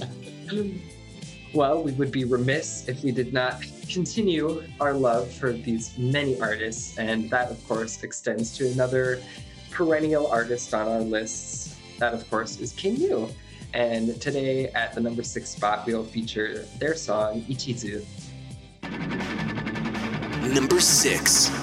[1.54, 6.40] Well, we would be remiss if we did not continue our love for these many
[6.40, 9.20] artists, and that, of course, extends to another
[9.70, 11.76] perennial artist on our lists.
[11.98, 13.28] That, of course, is King Gnu.
[13.74, 18.04] And today, at the number six spot, we'll feature their song Ichizu.
[20.52, 21.59] Number 6.「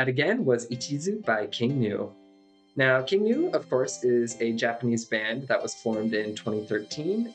[0.00, 2.10] That again was Ichizu by King Gnu.
[2.74, 7.34] Now, King Gnu, of course, is a Japanese band that was formed in 2013.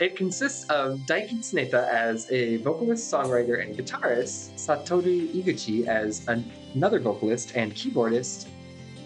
[0.00, 6.50] It consists of Daiki Tsuneta as a vocalist, songwriter, and guitarist, Satoru Iguchi as an-
[6.74, 8.48] another vocalist and keyboardist,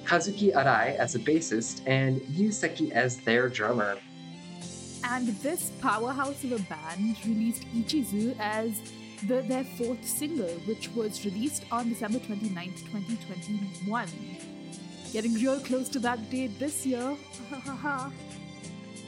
[0.07, 3.99] Kazuki Arai as a bassist, and Yu Seki as their drummer.
[5.05, 8.81] And this powerhouse of a band released Ichizu as
[9.27, 14.09] the, their fourth single, which was released on December 29th, 2021.
[15.13, 17.17] Getting real close to that date this year.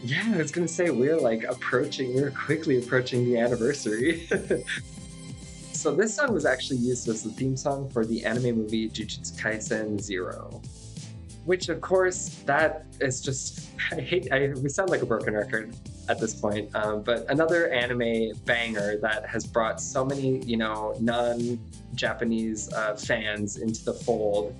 [0.02, 4.28] Yeah, I was gonna say we're like approaching, we're quickly approaching the anniversary.
[5.72, 9.40] so this song was actually used as the theme song for the anime movie Jujutsu
[9.40, 10.60] Kaisen Zero,
[11.44, 14.30] which of course that is just I hate.
[14.30, 15.74] I, we sound like a broken record
[16.08, 20.94] at this point, um, but another anime banger that has brought so many you know
[21.00, 24.54] non-Japanese uh, fans into the fold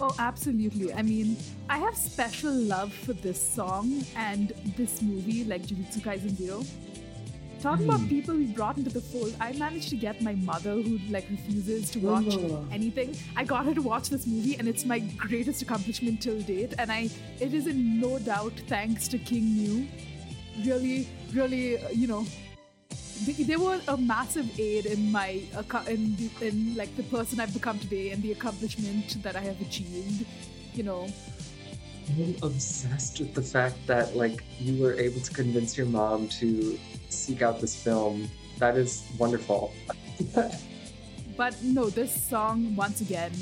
[0.00, 0.92] Oh, absolutely.
[0.92, 1.36] I mean,
[1.70, 6.64] I have special love for this song and this movie, like Jujutsu Kaisen Zero.
[7.62, 10.98] Talking about people we brought into the fold, I managed to get my mother, who
[11.10, 12.66] like refuses to watch Oh.
[12.72, 13.16] anything.
[13.36, 16.74] I got her to watch this movie, and it's my greatest accomplishment till date.
[16.76, 17.08] And I,
[17.40, 19.86] it is in no doubt thanks to King Gnu.
[20.62, 22.24] Really, really, you know,
[23.26, 25.42] they, they were a massive aid in my
[25.88, 29.60] in the, in like the person I've become today and the accomplishment that I have
[29.60, 30.26] achieved.
[30.74, 31.06] You know,
[32.08, 36.78] I'm obsessed with the fact that like you were able to convince your mom to
[37.08, 38.28] seek out this film.
[38.58, 39.72] That is wonderful.
[41.36, 43.32] but no, this song once again.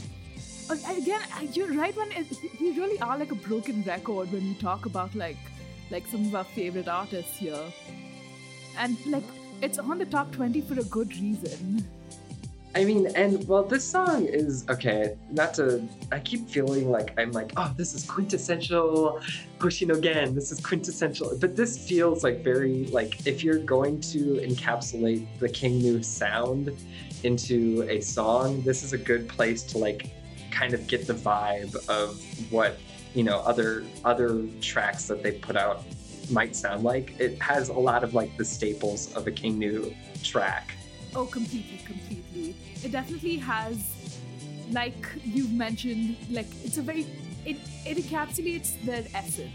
[0.71, 1.21] Again,
[1.53, 1.95] you're right.
[1.97, 2.27] When it,
[2.61, 5.37] we really are like a broken record when we talk about like
[5.93, 7.65] like some of our favorite artists here,
[8.79, 9.23] and like
[9.61, 11.87] it's on the top twenty for a good reason.
[12.75, 15.15] I mean, and well, this song is okay.
[15.31, 19.21] Not to, I keep feeling like I'm like, oh, this is quintessential
[19.59, 20.35] Hoshino Gen.
[20.35, 25.51] This is quintessential, but this feels like very like if you're going to encapsulate the
[25.51, 26.75] King Gnu sound
[27.25, 30.11] into a song, this is a good place to like
[30.51, 32.79] kind of get the vibe of what
[33.15, 35.85] you know other other tracks that they put out
[36.31, 37.19] might sound like.
[37.19, 40.73] It has a lot of like the staples of a King Gnu track.
[41.15, 42.57] Oh, completely, completely.
[42.83, 43.79] It definitely has,
[44.71, 47.07] like you've mentioned, like it's a very
[47.45, 49.53] it it encapsulates their essence.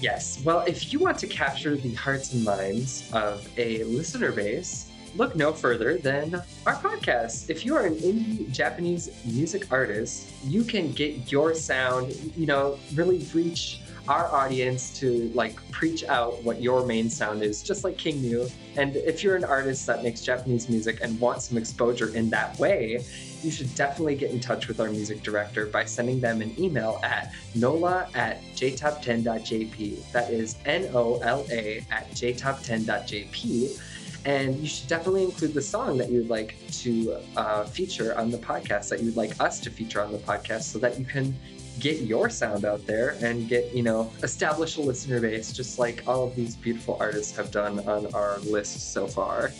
[0.00, 0.42] Yes.
[0.44, 5.34] Well, if you want to capture the hearts and minds of a listener base, look
[5.36, 6.34] no further than
[6.66, 7.50] our podcast.
[7.50, 12.78] If you are an indie Japanese music artist, you can get your sound, you know,
[12.94, 17.96] really reach our audience to like preach out what your main sound is, just like
[17.96, 18.48] King Gnu.
[18.76, 22.58] And if you're an artist that makes Japanese music and wants some exposure in that
[22.58, 23.04] way,
[23.42, 27.00] you should definitely get in touch with our music director by sending them an email
[27.02, 30.10] at nola at jtop10.jp.
[30.12, 33.80] That is N O L A at jtop10.jp.
[34.24, 38.38] And you should definitely include the song that you'd like to uh, feature on the
[38.38, 41.34] podcast, that you'd like us to feature on the podcast, so that you can
[41.78, 46.02] get your sound out there and get, you know, establish a listener base, just like
[46.06, 49.52] all of these beautiful artists have done on our list so far.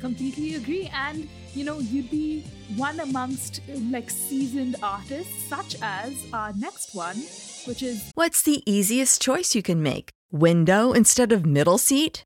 [0.00, 0.88] Completely agree.
[0.92, 2.44] And you know, you'd be
[2.76, 7.16] one amongst like seasoned artists, such as our next one,
[7.64, 10.10] which is What's the easiest choice you can make?
[10.30, 12.25] Window instead of middle seat?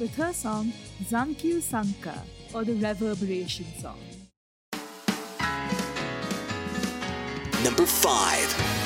[0.00, 0.72] with her song
[1.04, 2.14] Zankyo Sanka
[2.54, 3.98] or the Reverberation song.
[7.62, 8.80] Number 5.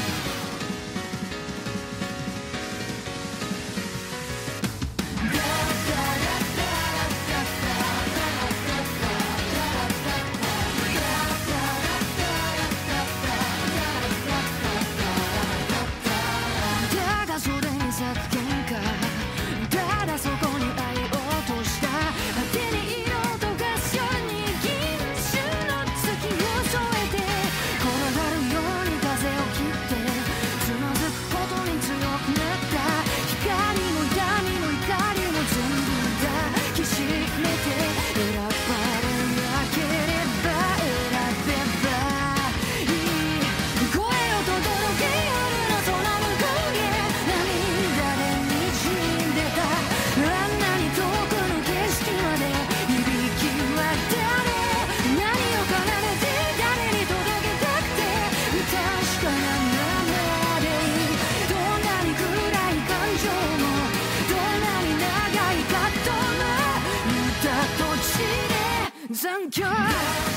[69.34, 70.33] And that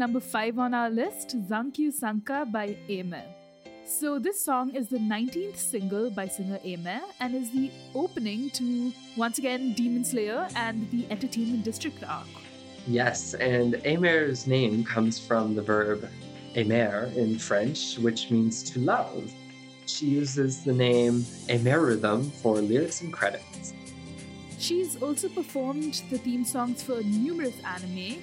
[0.00, 3.22] number five on our list, Zankyo Sanka by Aimer.
[3.84, 8.94] So this song is the 19th single by singer Aimer and is the opening to
[9.18, 12.26] once again Demon Slayer and the Entertainment District arc.
[12.86, 16.08] Yes, and Aimer's name comes from the verb
[16.54, 19.30] aimer in French, which means to love.
[19.84, 21.20] She uses the name
[21.50, 23.74] Aimerythm for lyrics and credits.
[24.58, 28.22] She's also performed the theme songs for numerous anime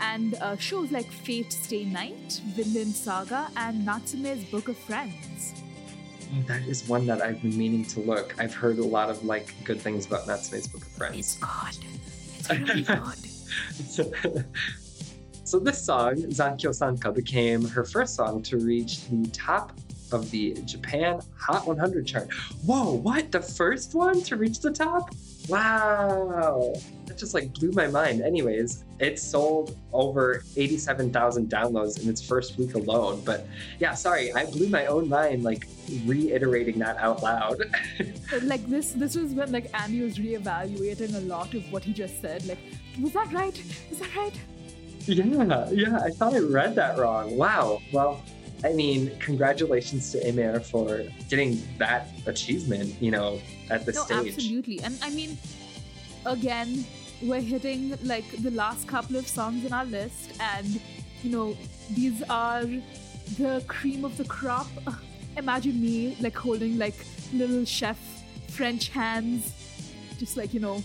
[0.00, 5.62] and uh, shows like Fate Stay Night, Vinland Saga, and Natsume's Book of Friends.
[6.34, 8.34] Oh, that is one that I've been meaning to look.
[8.38, 11.16] I've heard a lot of like good things about Natsume's Book of Friends.
[11.18, 11.84] It's good.
[12.38, 14.44] It's really good.
[15.44, 19.72] so this song, Zankyo Sanka, became her first song to reach the top
[20.12, 22.32] of the Japan Hot 100 chart.
[22.64, 23.32] Whoa, what?
[23.32, 25.14] The first one to reach the top?
[25.48, 26.74] Wow.
[27.16, 28.20] That just like blew my mind.
[28.20, 33.22] Anyways, it sold over 87,000 downloads in its first week alone.
[33.24, 33.46] But
[33.78, 35.66] yeah, sorry, I blew my own mind like
[36.04, 37.62] reiterating that out loud.
[38.42, 42.20] like this this was when like Andy was reevaluating a lot of what he just
[42.20, 42.44] said.
[42.44, 42.58] Like,
[43.00, 43.62] was that right?
[43.88, 44.38] Was that right?
[45.06, 47.34] Yeah, yeah, I thought I read that wrong.
[47.34, 47.80] Wow.
[47.92, 48.20] Well,
[48.62, 53.40] I mean, congratulations to Aimer for getting that achievement, you know,
[53.70, 54.34] at the no, stage.
[54.34, 54.80] absolutely.
[54.82, 55.38] And I mean,
[56.26, 56.84] again,
[57.22, 60.80] we're hitting like the last couple of songs in our list, and
[61.22, 61.56] you know,
[61.92, 62.64] these are
[63.38, 64.66] the cream of the crop.
[65.36, 66.94] Imagine me like holding like
[67.32, 67.98] little chef
[68.48, 69.52] French hands,
[70.18, 70.82] just like, you know,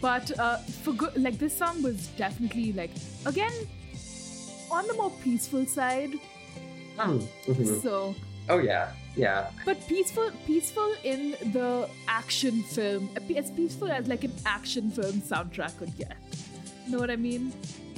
[0.00, 2.90] but uh, for good, like this song was definitely like
[3.26, 3.52] again
[4.70, 6.12] on the more peaceful side.
[6.98, 7.82] Mm, mhm.
[7.82, 8.14] So,
[8.48, 9.50] Oh yeah, yeah.
[9.64, 15.76] but peaceful, peaceful in the action film, as peaceful as like an action film soundtrack
[15.78, 16.16] could get.
[16.88, 17.52] Know what I mean?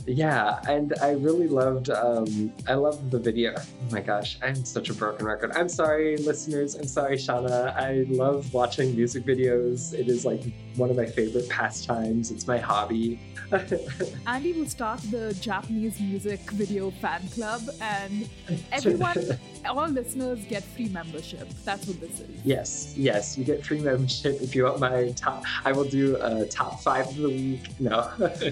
[0.06, 3.54] Yeah, and I really loved um I loved the video.
[3.56, 5.52] Oh my gosh, I'm such a broken record.
[5.54, 6.74] I'm sorry, listeners.
[6.76, 7.74] I'm sorry, Shauna.
[7.76, 9.92] I love watching music videos.
[9.92, 10.42] It is like
[10.76, 12.30] one of my favorite pastimes.
[12.30, 13.18] It's my hobby.
[14.26, 18.28] Andy will start the Japanese music video fan club, and
[18.72, 21.48] everyone, all listeners get free membership.
[21.64, 22.44] That's what this is.
[22.44, 25.44] yes, yes, you get free membership if you want my top.
[25.64, 27.80] I will do a top five of the week.
[27.80, 28.10] No.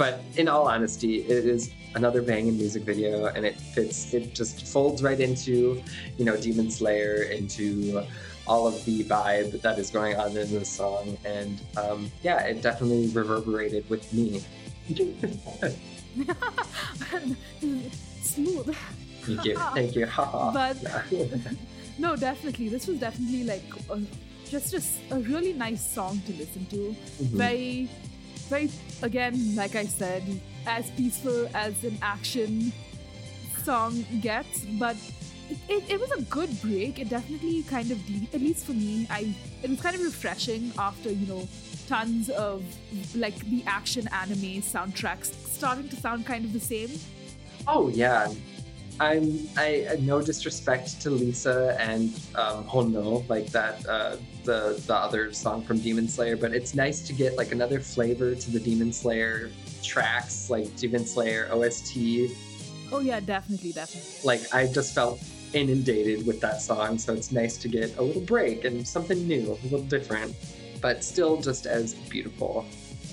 [0.00, 4.66] but in all honesty, it is another banging music video and it fits it just
[4.66, 5.82] folds right into
[6.16, 8.02] you know demon slayer into
[8.46, 12.62] all of the vibe that is going on in this song and um, yeah it
[12.62, 14.40] definitely reverberated with me
[18.22, 18.76] Smooth.
[19.26, 20.06] thank you thank you.
[20.16, 20.78] But-
[21.98, 22.70] No, definitely.
[22.70, 23.62] This was definitely like
[24.48, 24.72] just
[25.10, 26.96] a really nice song to listen to.
[27.20, 27.90] Very,
[28.48, 28.70] very,
[29.02, 30.22] again, like I said,
[30.66, 32.72] as peaceful as an action
[33.64, 34.96] song gets, but
[35.48, 36.98] it, it, it was a good break.
[36.98, 40.72] It definitely kind of, de- at least for me, I it was kind of refreshing
[40.78, 41.48] after, you know,
[41.88, 42.62] tons of
[43.16, 46.90] like the action anime soundtracks starting to sound kind of the same.
[47.66, 48.32] Oh yeah,
[49.00, 49.48] I'm.
[49.56, 53.86] I no disrespect to Lisa and um, Hono, like that.
[53.88, 57.80] Uh, the the other song from Demon Slayer, but it's nice to get like another
[57.80, 59.50] flavor to the Demon Slayer
[59.82, 61.96] tracks, like Demon Slayer OST.
[62.92, 64.10] Oh, yeah, definitely, definitely.
[64.24, 65.22] Like I just felt
[65.52, 69.52] inundated with that song, so it's nice to get a little break and something new,
[69.52, 70.34] a little different,
[70.80, 72.66] but still just as beautiful.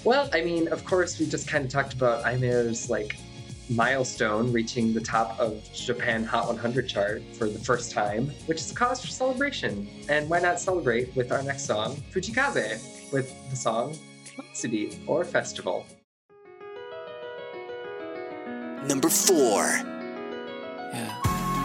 [0.04, 3.18] Well, I mean, of course, we just kind of talked about Aimer's like
[3.70, 8.72] milestone reaching the top of Japan Hot 100 chart for the first time, which is
[8.72, 9.88] a cause for celebration.
[10.09, 13.97] And why not celebrate with our next song, Fujii Kaze, with the song
[14.38, 15.86] Matsuri or Festival.
[18.88, 19.36] Number 4.
[20.93, 21.57] Yeah.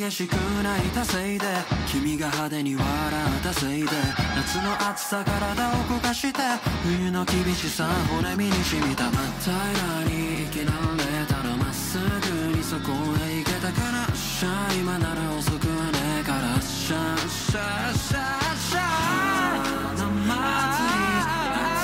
[0.00, 1.44] 激しく泣いたせいで
[1.86, 3.88] 君が派手に笑ったせいで
[4.34, 6.40] 夏の暑さ体を焦がして
[6.82, 10.72] 冬の厳しさ骨身に染みた真っ平らに生きら
[11.20, 12.92] れたらまっすぐにそこ
[13.28, 21.76] へ行けたからっしゃ今なら遅くはねえからシャーシャーシャーシャー夏祭り夏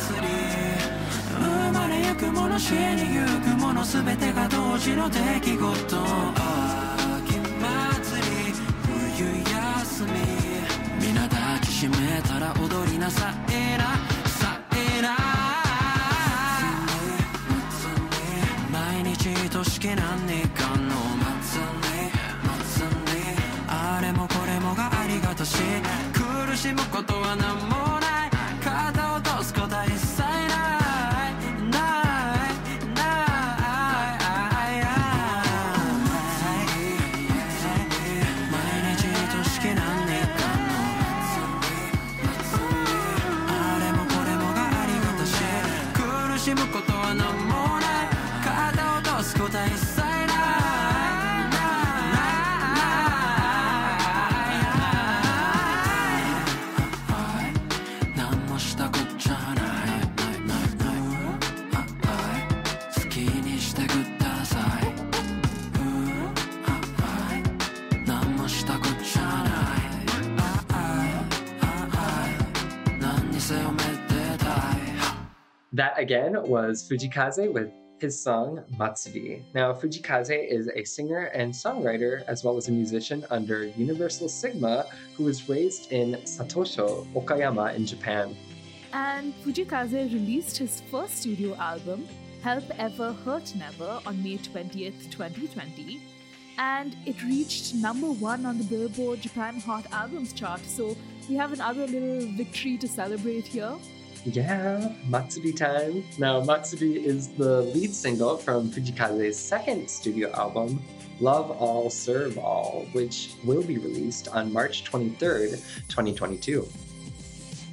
[0.00, 0.32] 祭り
[1.28, 6.53] 生まれゆくもの死にゆくもの全てが同時の出来事。
[12.94, 13.84] みなさえな
[14.28, 15.16] さえな。
[18.70, 20.94] 毎日愛しけなんねかの
[23.66, 25.56] あれもこれもがありがたし
[26.12, 28.03] 苦しむことは何もない。
[75.74, 79.44] That again was Fujii Kaze with his song Matsuri.
[79.56, 84.28] Now, Fujii Kaze is a singer and songwriter as well as a musician under Universal
[84.28, 88.36] Sigma who was raised in Satosho, Okayama in Japan.
[88.92, 92.06] And Fujii Kaze released his first studio album,
[92.40, 96.00] Help Ever Hurt Never, on May 20th, 2020.
[96.56, 100.64] And it reached number one on the Billboard Japan Hot Albums chart.
[100.66, 100.96] So
[101.28, 103.74] we have another little victory to celebrate here.
[104.24, 106.02] Yeah, Matsuri time.
[106.18, 110.82] Now, Matsuri is the lead single from Fujii Kaze's second studio album,
[111.20, 116.66] Love All, Serve All, which will be released on March 23rd, 2022.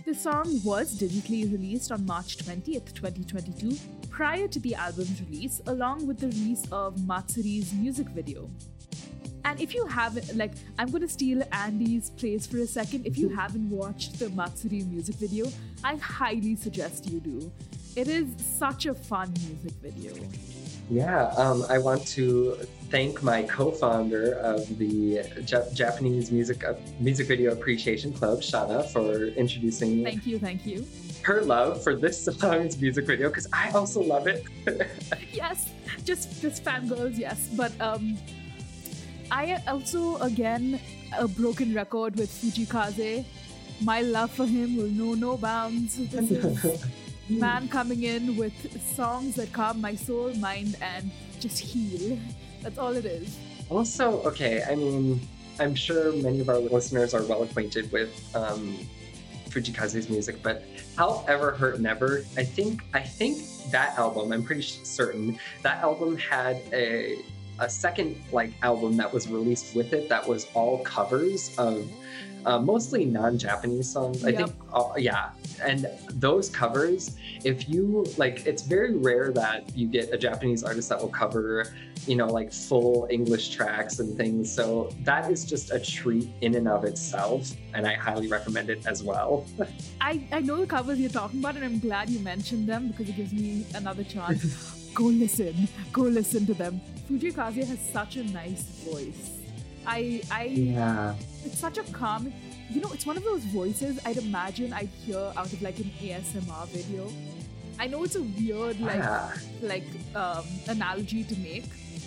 [0.04, 3.78] The song was digitally released on March 20th, 2022,
[4.10, 8.50] prior to the album's release, along with the release of Matsuri's music video.
[9.44, 13.06] And if you haven't, like, I'm gonna steal Andy's place for a second.
[13.08, 15.48] If you haven't watched the Matsuri music video,
[15.84, 17.52] I highly suggest you do.
[17.96, 20.14] It is such a fun music video.
[20.90, 22.58] Yeah, um, I want to
[22.90, 29.28] thank my co-founder of the Ja- Japanese Music uh, Music Video Appreciation Club, Shauna, for
[29.28, 30.04] introducing me.
[30.04, 30.86] Thank you, thank you.
[31.24, 34.44] her love for this song's music video because I also love it.
[35.34, 35.70] yes,
[36.04, 37.50] just just fangirls, yes.
[37.56, 38.18] But um,
[39.32, 40.80] I also again
[41.18, 43.26] a broken record with Fujii Kaze.
[43.82, 45.98] My love for him will know no bounds.
[45.98, 46.86] This is
[47.30, 48.54] man coming in with
[48.96, 51.10] songs that calm my soul, mind, and
[51.40, 52.20] just heal.
[52.62, 53.38] That's all it is.
[53.70, 55.22] also, okay, I mean,
[55.60, 58.78] I'm sure many of our listeners are well acquainted with um,
[59.50, 60.64] Fujii Kaze's music, but
[60.98, 63.40] Help Ever Hurt Never, I think I think
[63.72, 67.24] that album, I'm pretty certain that album had a
[67.62, 71.88] a second like album that was released with it that was all covers of
[72.46, 74.26] uh, mostly non-Japanese songs.
[74.26, 74.38] I Yep.
[74.50, 75.30] think, uh, yeah,
[75.64, 80.90] and those covers, if you like, it's very rare that you get a Japanese artist
[80.90, 81.72] that will cover,
[82.08, 84.52] you know, like full English tracks and things.
[84.52, 88.88] So that is just a treat in and of itself, and I highly recommend it
[88.88, 89.46] as well.
[90.02, 93.08] I, I know the covers you're talking about, and I'm glad you mentioned them because
[93.08, 94.90] it gives me another chance.
[94.96, 96.82] go listen, go listen to them.
[97.12, 99.32] Fujii Kaze has such a nice voice.
[99.86, 102.32] I I yeah, it's such a calm
[102.70, 105.92] you know it's one of those voices i'd imagine i'd hear out of like an
[106.02, 107.12] asmr video.
[107.80, 109.84] I know it's a weird like yeah, like
[110.16, 111.66] um analogy to make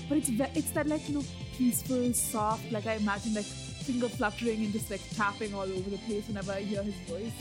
[0.09, 1.25] but it's ve- it's that like you know
[1.59, 5.99] peaceful soft like i imagine like finger fluttering and just like tapping all over the
[6.07, 7.33] place whenever i hear his voice.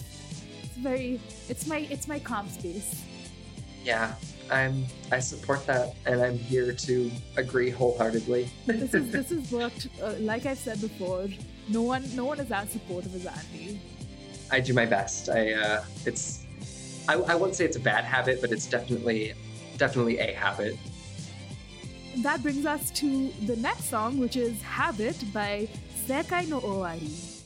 [0.63, 3.03] It's very it's my it's my calm space
[3.83, 4.15] yeah.
[4.51, 8.49] I'm I support that, and I'm here to agree wholeheartedly.
[8.65, 11.27] this is this is what uh, like i've said before
[11.69, 13.79] no one no one is as supportive as andy
[14.53, 15.29] I do my best.
[15.29, 16.45] I uh, it's
[17.07, 19.33] I, I won't say it's a bad habit, but it's definitely
[19.77, 20.77] definitely a habit.
[22.17, 25.67] That brings us to the next song, which is Habit by
[26.05, 27.41] Sekai no Owari.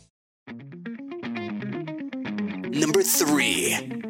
[2.75, 4.06] Number three.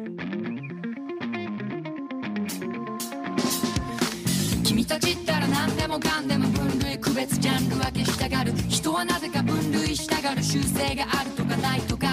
[4.78, 8.52] 君たちったら何でもかんでも分類区別ジャンル分けしたがる。
[8.68, 10.40] 人はなぜか分類したがる。
[10.40, 12.06] 習性があるとかないとか。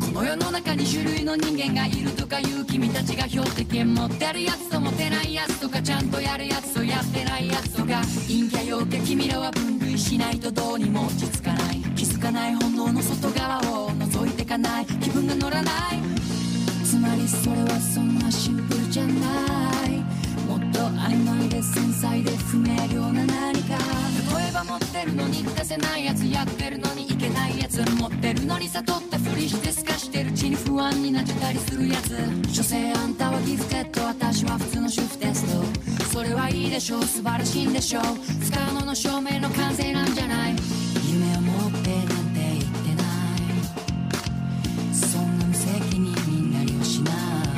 [0.00, 8.02] この世の中に種類の人間がいるとかいう君たちが標的持ってるやつと持てないやつとかちゃんとやるやつとやってないやつとか。
[8.26, 11.76] 陰キャ陽キャ君らは分類しないとどうにも落ち着かない。
[11.94, 14.86] 気づかない本能の外側を覗いてかない。
[14.86, 15.72] 気分が乗らない。
[16.84, 20.01] つまりそれはそんなシンプルじゃない。
[20.70, 23.76] と曖昧で繊細で不明瞭な何か
[24.38, 32.16] 例えば持ってるのに出せないやつやってるのにいけないやつ持ってるのに悟ったふりして透かしてるうちに不安になっちゃったりするやつ
[32.54, 35.44] 所詮あんたはギフテッド私は普通の主婦テス
[36.00, 40.56] トそれはいいでしょう素晴らしいんでしょう不可能の証明の完成なんじゃない
[41.10, 43.02] 夢を持ってなんて言ってな
[44.90, 47.10] いそんな無責任になりはしな
[47.48, 47.51] い。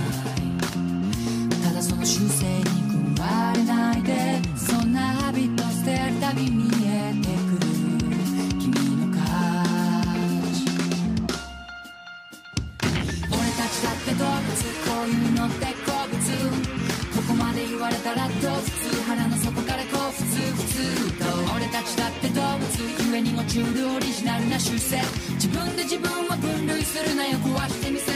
[3.94, 7.70] ないでそんなハビット捨てるたび見えてくる
[8.58, 9.22] 君の価
[10.50, 10.66] 値
[13.30, 14.34] 俺たちだって動物
[14.84, 16.18] こういうのって好物
[17.14, 18.94] ここまで言われたらどう普通。
[19.04, 21.24] 腹の底からこう普通普通と
[21.54, 22.64] 俺たちだって動物
[23.10, 24.98] ゆえにもチュールオリジナルな習性。
[25.34, 27.38] 自分で自分を分類するなよ。
[27.38, 28.13] 壊してみせ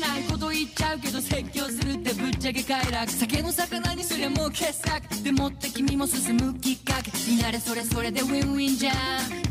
[0.00, 8.94] ないこと言っちゃうけど説教するってぶっちゃけ快楽酒の魚にすりゃもう傑作でもって君も進むきっかけになれそれそれでウィンウィンじゃん。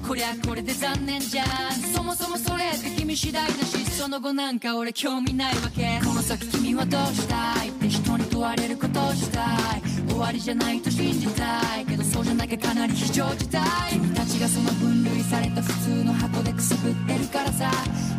[0.08, 1.48] こりゃこれで残念じゃん。
[1.94, 6.00] そもそもそれって君次第だしその後なんか俺興味ないわけ。
[6.04, 9.42] この先君はどうしたいって人に問われることをした
[9.76, 13.62] い終わりじゃないと信じたいけどそうじゃなきゃかなり非常事態。
[13.92, 17.70] 君たちがその分類された普通の箱でくすぶってるからさ。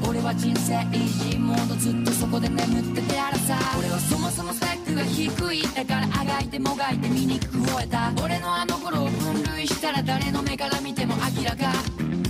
[0.07, 3.57] 俺は人生イージーモードずっとそこで眠っててやらさ。
[3.79, 8.13] 俺はそもそもスペックが低いだからあがいてもがいて醜く吠えた。
[8.23, 11.73] 俺のあの頃を分類したら誰の目から見ても明らか。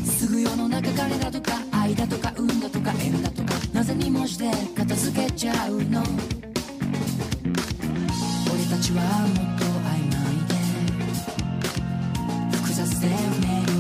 [0.05, 3.55] すぐ世の中彼だとか愛だとか運だとか縁だとか。
[3.73, 6.05] なぜ2文字で片付けちゃうの？
[8.81, 10.17] ちはもっと曖昧
[10.49, 10.55] で
[12.57, 13.80] 複雑で不明瞭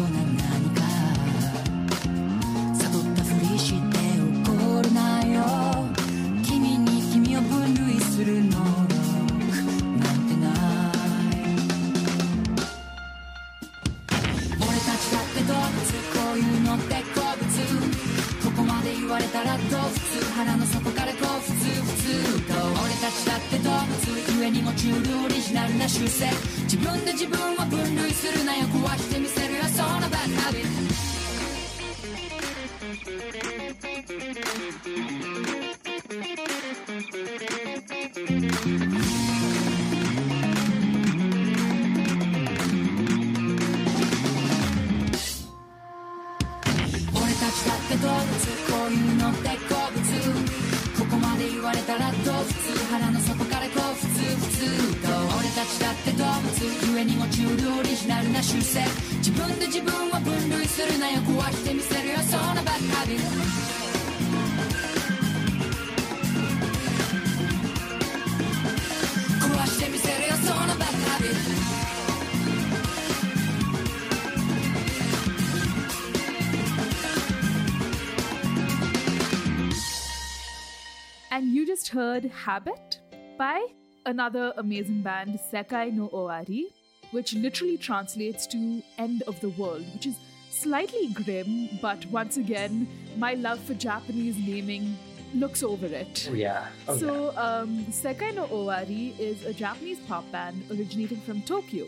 [82.30, 83.00] Habit
[83.38, 83.66] by
[84.06, 86.64] another amazing band, Sekai no Owari,
[87.10, 90.16] which literally translates to End of the World, which is
[90.50, 94.96] slightly grim, but once again, my love for Japanese naming
[95.34, 96.28] looks over it.
[96.30, 96.66] Oh, yeah.
[96.88, 101.86] Oh, so, um, Sekai no Owari is a Japanese pop band originating from Tokyo.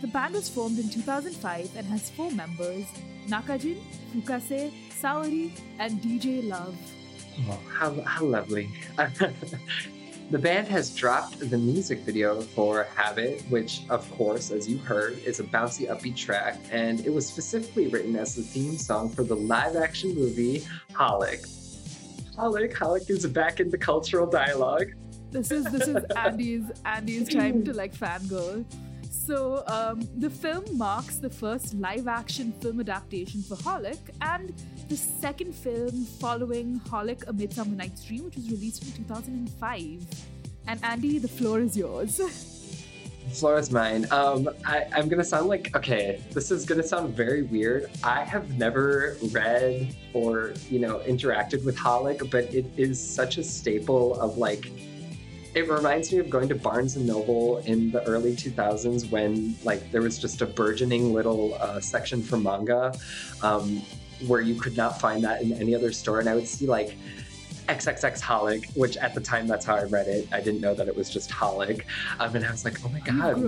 [0.00, 2.84] The band was formed in 2005 and has four members
[3.28, 3.78] Nakajin,
[4.14, 6.76] Fukase, Saori, and DJ Love.
[7.48, 8.70] Oh, how, how lovely.
[10.30, 15.18] the band has dropped the music video for Habit, which, of course, as you heard,
[15.24, 19.24] is a bouncy, upbeat track, and it was specifically written as the theme song for
[19.24, 21.46] the live action movie Holic.
[22.36, 24.92] Holic, Holic is back in the cultural dialogue.
[25.30, 28.64] This is this is Andy's Andy's time to like fangirl.
[29.26, 34.52] So um, the film marks the first live-action film adaptation for Holic and
[34.90, 40.26] the second film following Holic: A Midsummer Night's Dream, which was released in 2005.
[40.66, 42.18] And Andy, the floor is yours.
[42.18, 44.06] The floor is mine.
[44.10, 46.22] Um, I, I'm gonna sound like okay.
[46.32, 47.90] This is gonna sound very weird.
[48.02, 53.42] I have never read or you know interacted with Holic, but it is such a
[53.42, 54.70] staple of like.
[55.54, 59.90] It reminds me of going to Barnes and Noble in the early 2000s when like
[59.92, 62.92] there was just a burgeoning little uh, section for manga,
[63.42, 63.80] um,
[64.26, 66.96] where you could not find that in any other store, and I would see like
[67.68, 70.28] XXX Holic, which at the time that's how I read it.
[70.32, 71.84] I didn't know that it was just Holic.
[72.20, 73.42] Um, and I was like, oh my God.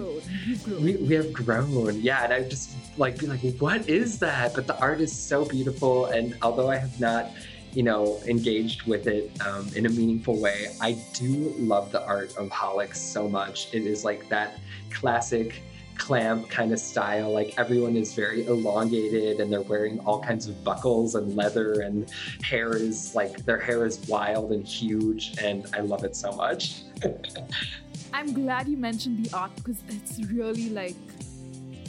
[0.80, 2.00] We, we have grown.
[2.00, 2.24] Yeah.
[2.24, 4.54] And I would just like be like, what is that?
[4.54, 6.07] But the art is so beautiful.
[6.07, 7.30] And although I have not,
[7.76, 12.34] you know, engaged with it um, in a meaningful way, I do love the art
[12.38, 13.68] of Holic so much.
[13.74, 14.58] It is like that
[14.90, 15.60] classic
[15.98, 17.30] CLAMP kind of style.
[17.30, 22.10] Like everyone is very elongated and they're wearing all kinds of buckles and leather and
[22.42, 26.80] hair is like their hair is wild and huge and I love it so much.
[28.14, 30.96] I'm glad you mentioned the art because it's really like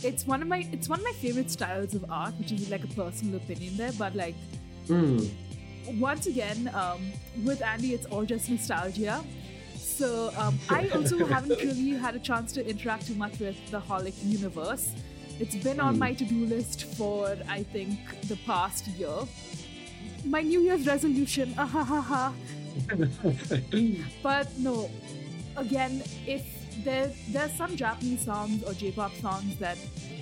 [0.04, 2.84] it's one of my it's one of my favorite styles of art, which is like
[2.84, 4.36] a personal opinion there, but like
[4.88, 5.30] Mm.
[5.94, 7.12] Once again, um,
[7.46, 9.24] with Andy, it's all just nostalgia.
[9.76, 13.80] So um, I also haven't really had a chance to interact too much with the
[13.80, 14.94] Holic universe.
[15.40, 16.00] It's been on Hmm.
[16.00, 19.18] my to-do list for I think the past year.
[20.26, 22.34] My New Year's resolution, ah ha ha ha.
[24.24, 24.90] But no,
[25.56, 26.44] again, if
[26.84, 29.78] there there's some Japanese songs or J-pop songs that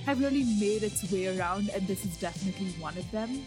[0.06, 3.44] have really made its way around, and this is definitely one of them.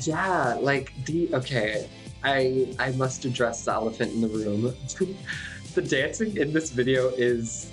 [0.00, 1.88] Yeah, like the okay,
[2.24, 4.74] I I must address the elephant in the room.
[5.74, 7.70] the dancing in this video is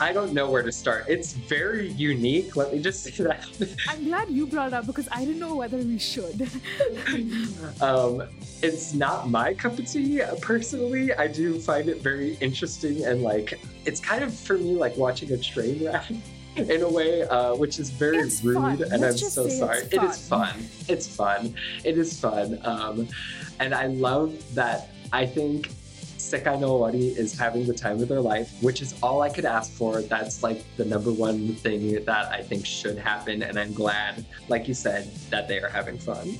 [0.00, 1.04] I don't know where to start.
[1.08, 2.56] It's very unique.
[2.56, 3.46] Let me just say that.
[3.88, 6.50] I'm glad you brought it up because I didn't know whether we should.
[7.82, 8.22] um,
[8.62, 11.12] it's not my cup of tea personally.
[11.12, 15.30] I do find it very interesting and like it's kind of for me like watching
[15.32, 16.10] a train wreck
[16.56, 18.82] in a way, uh, which is very It's rude, fun.
[18.92, 19.78] and Let's I'm so sorry.
[19.90, 20.48] it's fun.
[20.54, 20.64] fun.
[20.88, 21.54] It's fun.
[21.84, 22.58] It is fun.
[22.64, 23.08] Um,
[23.60, 24.88] and I love that.
[25.12, 25.68] I think
[26.18, 29.44] Sekai no Owari is having the time of their life, which is all I could
[29.44, 30.02] ask for.
[30.02, 34.68] That's like the number one thing that I think should happen, and I'm glad, like
[34.68, 36.36] you said, that they are having fun.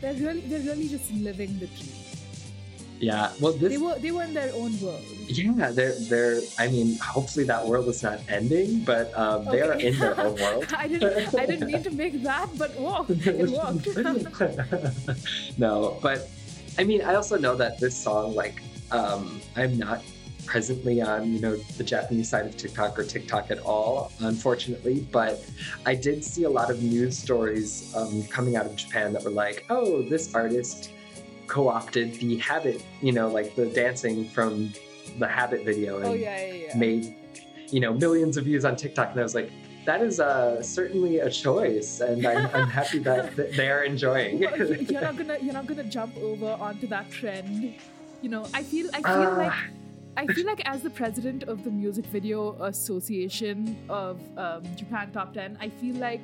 [0.00, 2.05] they're really they're really just living the dream.
[3.00, 3.32] Yeah.
[3.40, 5.04] Well, this They were they were in their own world.
[5.28, 6.40] Yeah, they're they're.
[6.58, 10.36] I mean, hopefully that world is not ending, but um, they are in their own
[10.36, 10.66] world.
[10.76, 13.88] I didn't I didn't mean to make that, but whoa, it worked.
[15.58, 16.28] no, but
[16.78, 20.02] I mean, I also know that this song, like, um, I'm not
[20.44, 25.06] presently on, you know, the Japanese side of TikTok or TikTok at all, unfortunately.
[25.10, 25.44] But
[25.84, 29.30] I did see a lot of news stories um, coming out of Japan that were
[29.30, 30.92] like, oh, this artist
[31.46, 34.72] co-opted the Habit, you know, like the dancing from
[35.18, 36.76] the Habit video, and oh yeah, yeah, yeah.
[36.76, 37.14] made
[37.70, 39.50] you know millions of views on TikTok, and I was like,
[39.86, 44.40] that is uh, certainly a choice, and I'm, I'm happy that th- they are enjoying.
[44.40, 47.74] Well, you- you're not gonna you're not gonna jump over onto that trend.
[48.22, 49.36] You know, I feel I feel Ah.
[49.38, 49.52] like
[50.18, 55.34] I feel like as the president of the Music Video Association of um, Japan Top
[55.34, 56.22] 10, I feel like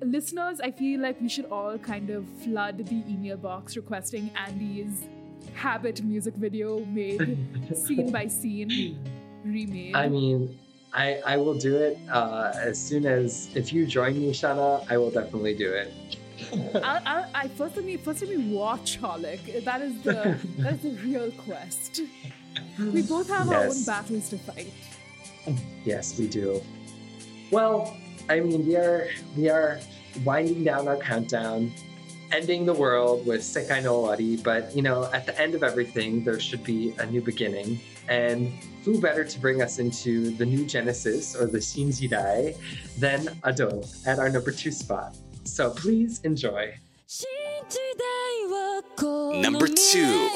[0.00, 5.04] listeners, I feel like we should all kind of flood the email box requesting Andy's
[5.54, 7.38] Habit music video made
[7.74, 8.98] scene by scene
[9.44, 9.96] remade.
[9.96, 10.58] I mean,
[10.92, 14.84] I I will do it uh, as soon as if you join me, Shauna.
[14.90, 15.92] I will definitely do it.
[16.74, 19.64] I'll, I'll, I first let me first let me watch Holic.
[19.64, 22.02] That is the that is the real quest.
[22.78, 24.72] We both have our own battles to fight.
[25.84, 26.60] Yes, we do.
[27.50, 27.96] Well,
[28.28, 29.78] I mean, we are we are
[30.24, 31.72] winding down our countdown,
[32.32, 36.24] ending the world with Sekai no Owari, but you know, at the end of everything,
[36.24, 37.80] there should be a new beginning.
[38.08, 38.52] And
[38.84, 42.56] who better to bring us into the new Genesis or the Shinjidai
[42.98, 45.16] than Ado at our number two spot.
[45.44, 46.74] So please enjoy.
[49.42, 50.30] Number two.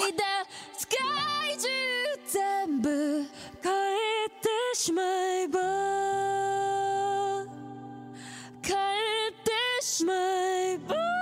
[4.80, 6.39] しまえば
[10.04, 11.19] my boy.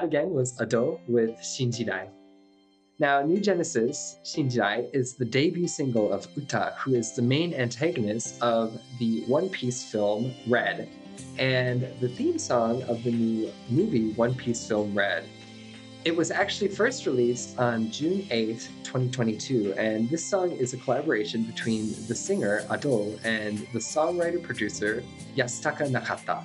[0.00, 2.08] That again was Ado with Shinjidai.
[2.98, 8.40] Now, New Genesis, Shinjidai, is the debut single of Uta, who is the main antagonist
[8.40, 10.88] of the One Piece film Red,
[11.36, 15.28] and the theme song of the new movie One Piece film Red.
[16.06, 21.42] It was actually first released on June 8, 2022, and this song is a collaboration
[21.42, 25.04] between the singer Ado and the songwriter producer
[25.36, 26.42] Yasutaka Nakata.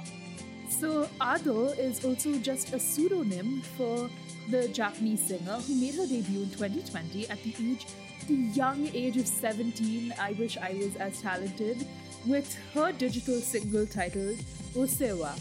[0.79, 4.09] So Ado is also just a pseudonym for
[4.49, 7.85] the Japanese singer who made her debut in 2020 at the age,
[8.27, 10.13] the young age of 17.
[10.19, 11.87] I wish I was as talented
[12.27, 14.37] with her digital single titled
[14.73, 15.31] Usseewa.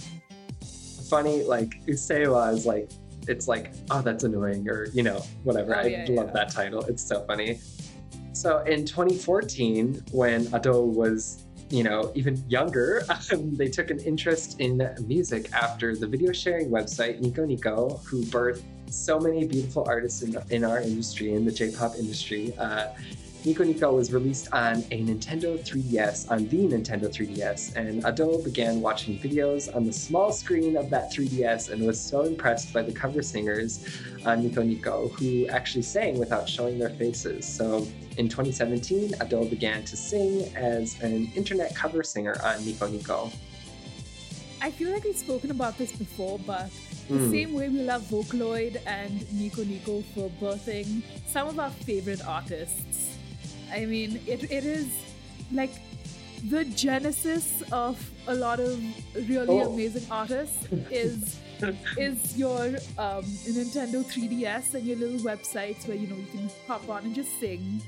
[1.08, 2.90] funny like Usseewa is like
[3.26, 6.32] it's like oh that's annoying or you know whatever Oh, i yeah, love yeah.
[6.32, 7.58] that title it's so funny
[8.34, 11.43] so in 2014 when ado was
[11.74, 13.02] you know even younger
[13.32, 18.22] um, they took an interest in music after the video sharing website nico nico who
[18.26, 22.88] birthed so many beautiful artists in, in our industry in the j-pop industry uh,
[23.44, 28.80] Nico Nico was released on a Nintendo 3DS, on the Nintendo 3DS, and Ado began
[28.80, 32.90] watching videos on the small screen of that 3DS and was so impressed by the
[32.90, 33.84] cover singers
[34.24, 37.44] on Nico Nico, who actually sang without showing their faces.
[37.44, 43.30] So in 2017, Ado began to sing as an internet cover singer on Nico Nico.
[44.60, 46.70] I feel like we've spoken about this before, but
[47.08, 47.30] the Mm.
[47.30, 53.16] same way we love Vocaloid and Nico Nico for birthing some of our favorite artists.
[53.70, 54.86] I mean, it, it is
[55.52, 55.72] like
[56.48, 58.78] the genesis of a lot of
[59.28, 59.72] really Oh.
[59.74, 61.36] amazing artists is
[61.98, 62.66] is your
[62.98, 67.14] um, Nintendo 3DS and your little websites where you know you can hop on and
[67.14, 67.80] just sing.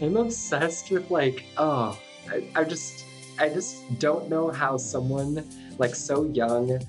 [0.00, 1.98] I'm obsessed with like, oh,
[2.30, 3.04] I, I just,
[3.38, 5.44] I just don't know how someone
[5.78, 6.80] like so young.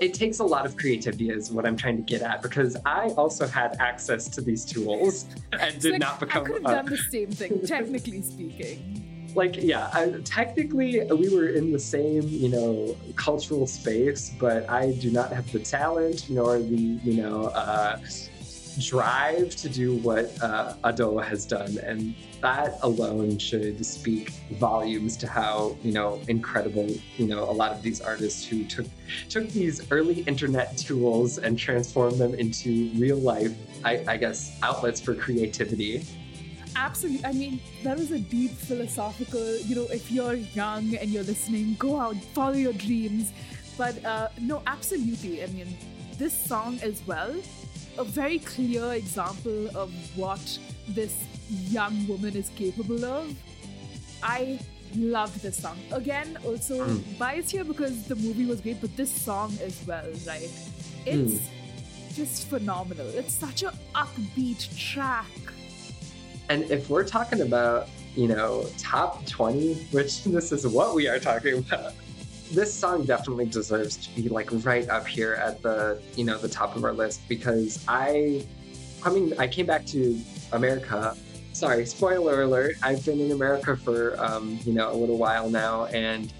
[0.00, 3.08] It takes a lot of creativity, is what I'm trying to get at, because I
[3.16, 6.44] also had access to these tools and did like, not become.
[6.44, 9.32] I could have done the same thing, technically speaking.
[9.34, 14.92] like yeah I, technically we were in the same you know cultural space but i
[14.92, 17.98] do not have the talent nor the you know uh,
[18.78, 25.26] drive to do what uh, ado has done and that alone should speak volumes to
[25.26, 28.86] how you know incredible you know a lot of these artists who took
[29.28, 33.52] took these early internet tools and transformed them into real life
[33.84, 36.04] i, I guess outlets for creativity
[36.74, 37.24] Absolutely.
[37.26, 41.76] I mean, that was a deep philosophical, you know, if you're young and you're listening,
[41.78, 43.30] go out, follow your dreams.
[43.76, 45.42] But uh, no, absolutely.
[45.42, 45.76] I mean,
[46.18, 47.34] this song as well,
[47.98, 50.58] a very clear example of what
[50.88, 51.14] this
[51.48, 53.34] young woman is capable of.
[54.22, 54.58] I
[54.96, 55.78] loved this song.
[55.90, 57.18] Again, also Mm.
[57.18, 60.50] biased here because the movie was great, but this song as well, right?
[61.06, 61.40] It's
[62.14, 63.06] just phenomenal.
[63.08, 65.26] It's such a upbeat track.
[66.48, 71.18] And if we're talking about, you know, top 20, which this is what we are
[71.18, 71.94] talking about,
[72.52, 76.48] this song definitely deserves to be like right up here at the, you know, the
[76.48, 78.46] top of our list because I
[79.00, 80.18] coming I came back to
[80.52, 81.16] America.
[81.52, 82.76] Sorry, spoiler alert.
[82.82, 86.32] I've been in America for um, you know, a little while now and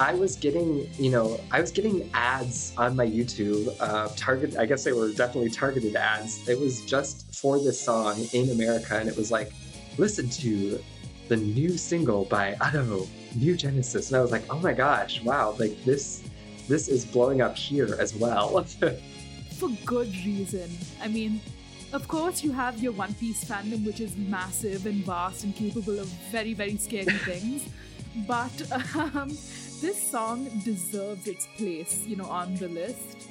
[0.00, 3.74] I was getting, you know, I was getting ads on my YouTube.
[3.80, 6.48] Uh, target, I guess they were definitely targeted ads.
[6.48, 9.52] It was just for this song in America, and it was like,
[9.96, 10.82] listen to
[11.26, 15.54] the new single by Ado, New Genesis, and I was like, oh my gosh, wow,
[15.58, 16.22] like this,
[16.68, 18.62] this is blowing up here as well.
[19.58, 20.70] for good reason.
[21.02, 21.40] I mean,
[21.92, 25.98] of course, you have your One Piece fandom, which is massive and vast and capable
[25.98, 27.68] of very, very scary things.
[28.26, 28.50] But
[29.14, 29.28] um,
[29.80, 33.28] this song deserves its place, you know, on the list.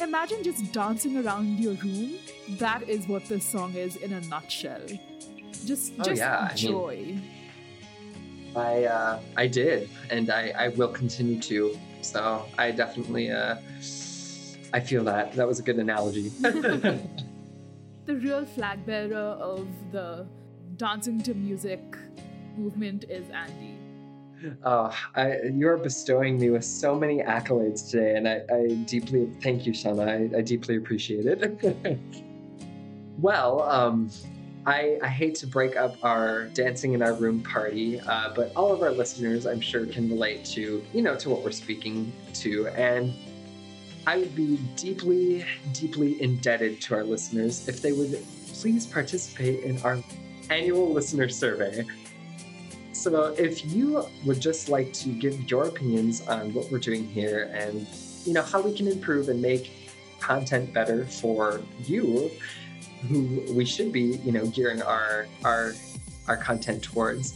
[0.00, 2.14] Imagine just dancing around your room.
[2.50, 4.86] That is what this song is in a nutshell.
[5.66, 7.18] Just, Oh, just yeah, I mean- joy.
[8.58, 11.78] I uh, I did, and I, I will continue to.
[12.02, 13.56] So I definitely uh,
[14.72, 16.28] I feel that that was a good analogy.
[16.40, 17.00] the
[18.06, 20.26] real flag bearer of the
[20.76, 21.80] dancing to music
[22.56, 23.78] movement is Andy.
[24.64, 29.66] oh, I, you're bestowing me with so many accolades today, and I, I deeply thank
[29.66, 30.34] you, Shauna.
[30.34, 31.98] I, I deeply appreciate it.
[33.18, 34.10] well, um,
[34.66, 38.72] I, I hate to break up our dancing in our room party, uh, but all
[38.72, 42.68] of our listeners, I'm sure, can relate to you know to what we're speaking to,
[42.68, 43.14] and
[44.06, 48.24] I would be deeply, deeply indebted to our listeners if they would
[48.54, 49.98] please participate in our
[50.50, 51.84] annual listener survey.
[52.92, 57.50] So, if you would just like to give your opinions on what we're doing here
[57.54, 57.86] and
[58.24, 59.72] you know how we can improve and make
[60.20, 62.30] content better for you,
[63.08, 65.72] who we should be, you know, gearing our our
[66.26, 67.32] our content towards,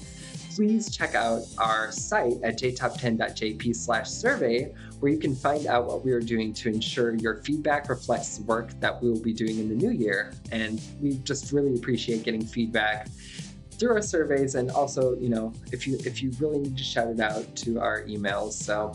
[0.55, 6.05] please check out our site at jtop10.jp slash survey, where you can find out what
[6.05, 9.59] we are doing to ensure your feedback reflects the work that we will be doing
[9.59, 10.35] in the new year.
[10.51, 13.09] And we just really appreciate getting feedback
[13.73, 17.09] through our surveys and also, you know, if you if you really need to shout
[17.09, 18.53] it out to our emails.
[18.53, 18.93] So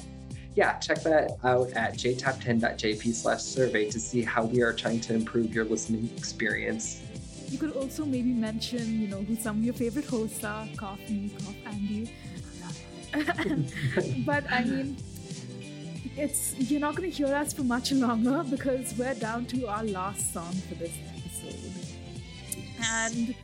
[0.58, 5.14] yeah, check that out at jtop10.jp slash survey to see how we are trying to
[5.14, 7.04] improve your listening experience.
[7.48, 10.68] You could also maybe mention, you know, who some of your favorite hosts are.
[10.76, 12.12] Cough me, cough Andy.
[14.26, 14.98] but I mean,
[16.18, 19.84] it's you're not going to hear us for much longer because we're down to our
[19.84, 21.72] last song for this episode.
[22.84, 23.36] And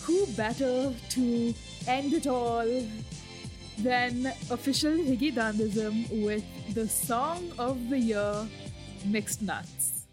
[0.00, 1.54] who better to
[1.86, 2.66] end it all
[3.78, 6.44] then official Hige Dandism with
[6.74, 8.46] the song of the year,
[9.06, 10.06] Mixed Nuts.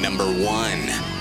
[0.00, 1.18] Number one.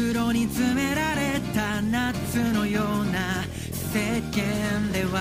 [0.00, 3.44] 袋に詰められた夏のような
[3.92, 3.98] 世
[4.30, 5.20] 間では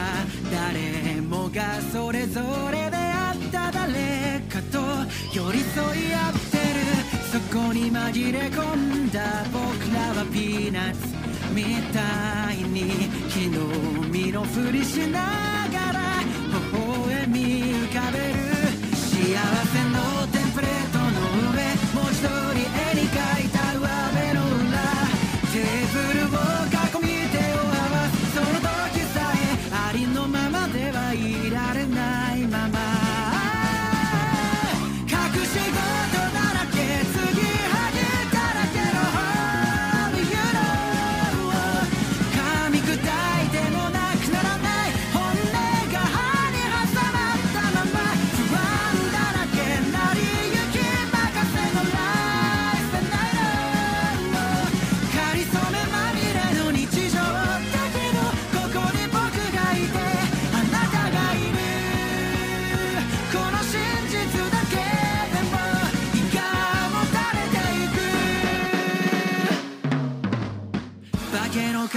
[0.52, 2.42] 誰もがそれぞ
[2.72, 4.78] れであった誰かと
[5.34, 6.80] 寄り添い合ってる
[7.32, 9.60] そこに紛れ込んだ僕
[9.92, 11.00] らはピーナッツ
[11.52, 13.58] みたいに昨日
[14.12, 15.20] 身のふりしな
[15.74, 16.00] がら
[16.54, 16.78] 微
[17.08, 18.36] 笑み浮かべる
[18.94, 19.34] 幸
[19.66, 21.10] せのテンプレートの
[21.54, 21.58] 上
[21.96, 22.89] 文字通り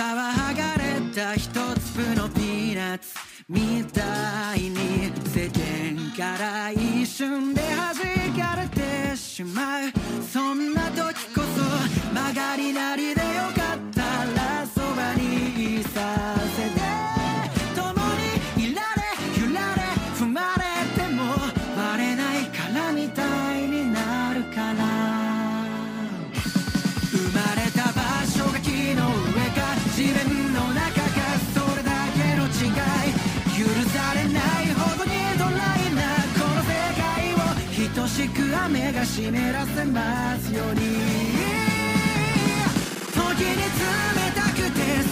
[0.02, 3.14] は剥がれた一粒のピーナッツ。
[3.48, 9.92] みたいに世間から一瞬で弾かれてしまう。
[10.22, 14.02] そんな時こそ曲がりなりでよかった。
[14.34, 16.41] らそばにいさ
[38.66, 40.80] 雨が湿らせますように。
[43.12, 43.82] 時に冷
[44.36, 45.11] たくて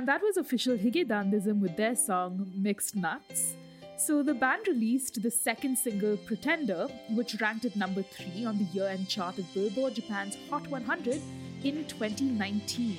[0.00, 3.54] And that was official Hige Dandism with their song Mixed Nuts.
[3.98, 8.64] So the band released the second single Pretender, which ranked at number 3 on the
[8.72, 11.20] year end chart of Billboard Japan's Hot 100
[11.64, 12.96] in 2019.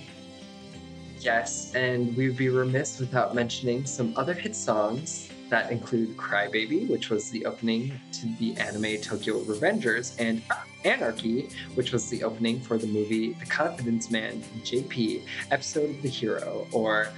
[1.19, 7.09] Yes, and we'd be remiss without mentioning some other hit songs that include Crybaby, which
[7.09, 10.43] was the opening to the anime Tokyo Revengers, and
[10.85, 16.09] Anarchy, which was the opening for the movie The Confidence Man JP, episode of the
[16.09, 17.09] hero, or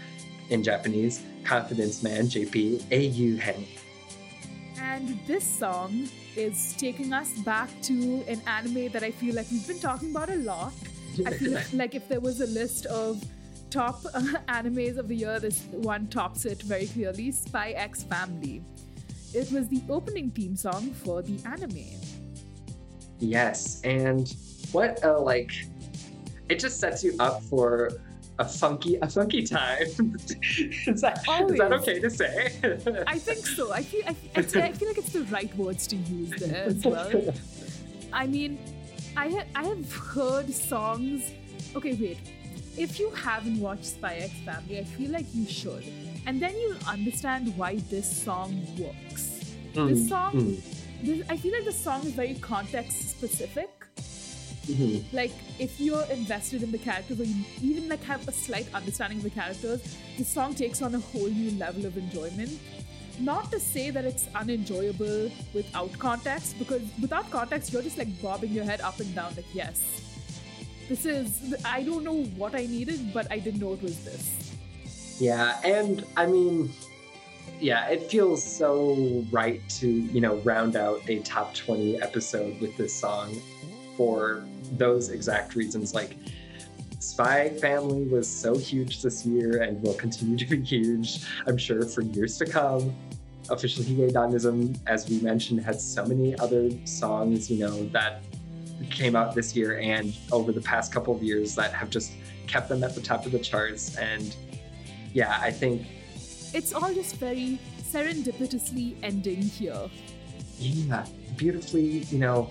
[0.50, 3.66] in Japanese, Confidence Man JP Eiyu Hen.
[4.78, 9.68] And this song is taking us back to an anime that I feel like we've
[9.68, 10.74] been talking about a lot.
[11.26, 13.24] I feel like if there was a list of
[13.70, 14.20] top uh,
[14.50, 18.62] animes of the year, this one tops it very clearly Spy X Family.
[19.34, 21.86] It was the opening theme song for the anime.
[23.24, 24.36] Yes, and
[24.72, 25.52] what a like
[26.50, 27.90] it just sets you up for
[28.40, 29.82] a funky a funky time.
[30.88, 31.20] is, that,
[31.50, 32.52] is that okay to say?
[33.08, 33.72] I think so.
[33.72, 36.84] I feel I, I, I feel like it's the right words to use there as
[36.86, 37.10] well.
[38.14, 38.60] I mean,
[39.16, 41.32] I ha- I have heard songs.
[41.76, 42.18] Okay, wait.
[42.76, 45.84] If you haven't watched Spy X Family, I feel like you should,
[46.26, 49.40] and then you'll understand why this song works.
[49.74, 50.62] this Mm, song, mm.
[51.04, 53.70] This, I feel like the song is very context specific.
[54.68, 55.04] Mhm.
[55.12, 59.18] Like if you're invested in the characters or you even like have a slight understanding
[59.18, 59.82] of the characters,
[60.18, 62.58] the song takes on a whole new level of enjoyment.
[63.20, 68.52] Not to say that it's unenjoyable without context, because without context, you're just like bobbing
[68.52, 69.82] your head up and down, like, yes,
[70.90, 74.52] this is, I don't know what I needed, but I didn't know it was this.
[75.20, 76.74] Yeah, and I mean,
[77.64, 82.76] yeah, it feels so right to, you know, round out a top 20 episode with
[82.76, 83.42] this song
[83.96, 85.94] for those exact reasons.
[85.94, 86.18] Like,
[87.00, 91.84] Spy Family was so huge this year and will continue to be huge, I'm sure,
[91.84, 92.94] for years to come.
[93.50, 98.24] Official Hige as we mentioned, has so many other songs, you know, that
[98.90, 102.12] came out this year and over the past couple of years that have just
[102.46, 103.96] kept them at the top of the charts.
[103.96, 104.36] And
[105.14, 105.88] yeah, I think
[106.54, 109.90] It's all just very serendipitously ending here.
[110.60, 111.06] Yeah,
[111.36, 112.50] beautifully, you know,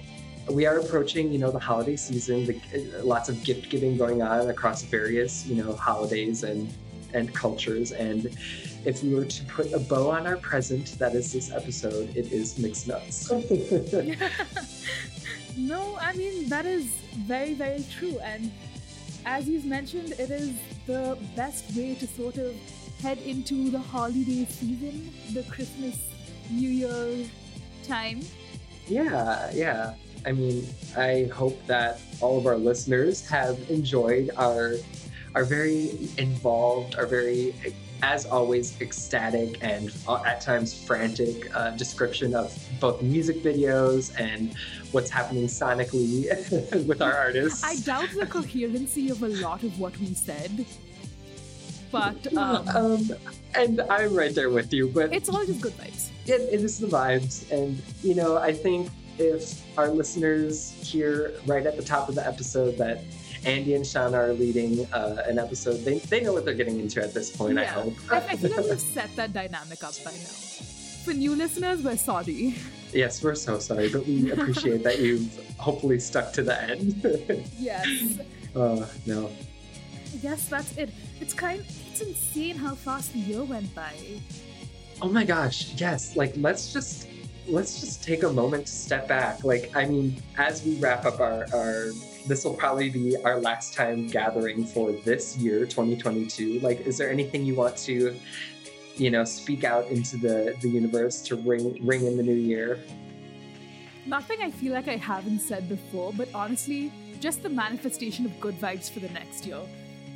[0.51, 4.23] we are approaching, you know, the holiday season, the, uh, lots of gift giving going
[4.23, 6.73] on across various, you know, holidays and
[7.15, 7.93] and cultures.
[7.93, 8.35] And
[8.87, 12.33] if we were to put a bow on our present, that is this episode, it
[12.33, 13.31] is mixed nuts.
[15.57, 16.87] No, I mean, that is
[17.27, 18.19] very, very true.
[18.21, 18.51] And
[19.27, 20.55] as you've mentioned, it is
[20.87, 22.55] the best way to sort of
[23.03, 25.99] head into the holiday season, the Christmas,
[26.51, 27.27] New Year
[27.83, 28.21] time.
[28.87, 29.95] Yeah, yeah.
[30.25, 30.65] I mean,
[30.97, 34.77] I hope that all of our listeners have enjoyed our
[35.35, 37.55] our very involved, our very,
[38.03, 44.55] as always, ecstatic and uh, at times frantic uh, description of both music videos and
[44.93, 46.29] what's happening sonically
[46.87, 47.65] with our artists.
[47.65, 50.67] I doubt the coherency of a lot of what we said,
[51.93, 53.11] but um, um,
[53.55, 56.09] and I'm right there with you, but it's all just good vibes.
[56.27, 58.89] it, it is the vibes and you know i think
[59.19, 62.99] if our listeners hear right at the top of the episode that
[63.45, 67.03] andy and Sean are leading uh, an episode they, they know what they're getting into
[67.03, 70.13] at this point i hope I, I feel like we've set that dynamic up by
[70.13, 70.35] now.
[71.05, 72.55] For new listeners, we're sorry.
[72.93, 75.29] yes we're so sorry but we appreciate that you've
[75.59, 77.03] hopefully stuck to the end
[77.59, 77.89] Yes.
[78.55, 79.31] oh no
[80.21, 80.91] Yes, that's it.
[81.21, 83.93] It's kind it's insane how fast the year went by.
[85.03, 87.09] oh my gosh yes like let's just
[87.49, 91.19] let's just take a moment to step back like i mean as we wrap up
[91.21, 91.91] our our
[92.29, 97.11] this will probably be our last time gathering for this year 2022 like is there
[97.11, 98.15] anything you want to
[98.97, 102.79] you know speak out into the the universe to ring ring in the new year
[104.05, 106.91] Nothing I feel like I haven't said before, but honestly,
[107.21, 109.61] just the manifestation of good vibes for the next year.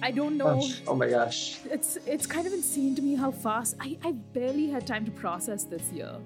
[0.02, 0.60] I don't know.
[0.60, 4.12] oh, oh my gosh It's it's kind of insane to me how fast I, I
[4.12, 6.16] barely had time to process this year.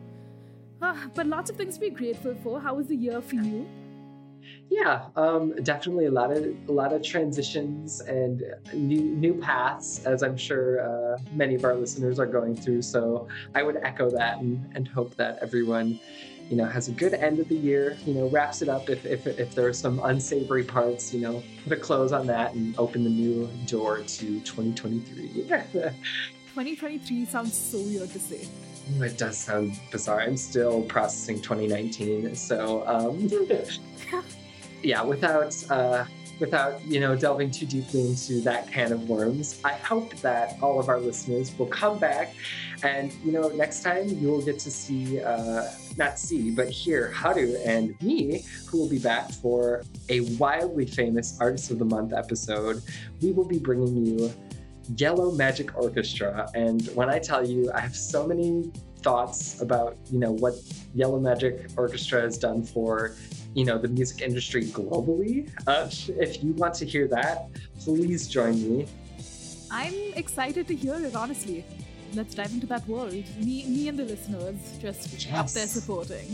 [0.83, 2.61] Ah, but lots of things to be grateful for.
[2.61, 3.67] How was the year for you?
[4.71, 8.43] yeah um definitely a lot of a lot of transitions and
[8.73, 13.29] new new paths as i'm sure uh, many of our listeners are going through so
[13.55, 15.99] i would echo that and, and hope that everyone
[16.51, 19.07] you know has a good end of the year you know wraps it up if
[19.07, 22.77] if, if there are some unsavory parts you know put a close on that and
[22.77, 28.49] open the new door to 2023 2023 sounds so weird to say.
[29.01, 33.31] it does sound bizarre i'm still processing 2019 so um
[34.83, 36.05] yeah without uh
[36.41, 40.81] without you know delving too deeply into that can of worms, I hope that all
[40.81, 42.35] of our listeners will come back,
[42.83, 47.11] and you know next time you will get to see, uh, not see, but hear
[47.11, 52.13] Haru and me, who will be back for a wildly famous Artist of the Month
[52.13, 52.83] episode.
[53.21, 54.33] We will be bringing you
[54.97, 58.71] Yellow Magic Orchestra, and when I tell you, I have so many
[59.03, 60.55] thoughts about you know what
[60.95, 63.15] Yellow Magic Orchestra has done for
[63.55, 65.51] you know the music industry globally.
[65.67, 65.89] Uh,
[66.21, 67.49] if you want to hear that,
[67.81, 68.87] please join me.
[69.71, 71.65] I'm excited to hear it, honestly.
[72.15, 73.13] Let's dive into that world.
[73.13, 76.27] Me, me and the listeners just up there supporting.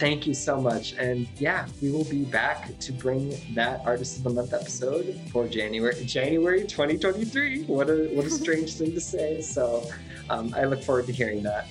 [0.00, 4.24] Thank you so much, and yeah, we will be back to bring that Artist of
[4.24, 7.64] the Month episode for January January 2023.
[7.64, 9.40] What a what a strange thing to say.
[9.40, 9.88] So
[10.30, 11.68] um, I look forward to hearing that.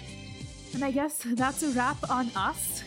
[0.74, 2.82] And I guess that's a wrap on us.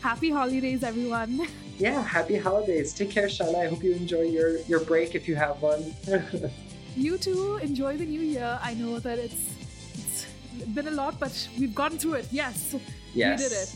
[0.00, 1.46] Happy holidays, everyone.
[1.78, 2.94] Yeah, happy holidays.
[2.94, 3.66] Take care, Shauna.
[3.66, 5.94] I hope you enjoy your your break if you have one.
[6.96, 8.58] You too, enjoy the new year.
[8.62, 9.56] I know that it's
[9.94, 10.26] it's
[10.74, 12.28] been a lot, but we've gotten through it.
[12.30, 12.74] Yes,
[13.14, 13.74] yes, we did it.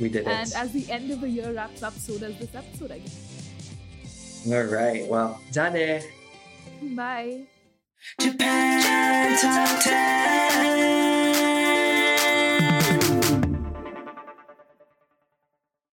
[0.00, 0.54] We did And it.
[0.54, 4.44] And as the end of the year wraps up, so does this episode, I guess.
[4.50, 5.08] All right.
[5.08, 6.02] Well, done.
[6.96, 7.46] Bye.
[8.18, 11.51] Japan Top 10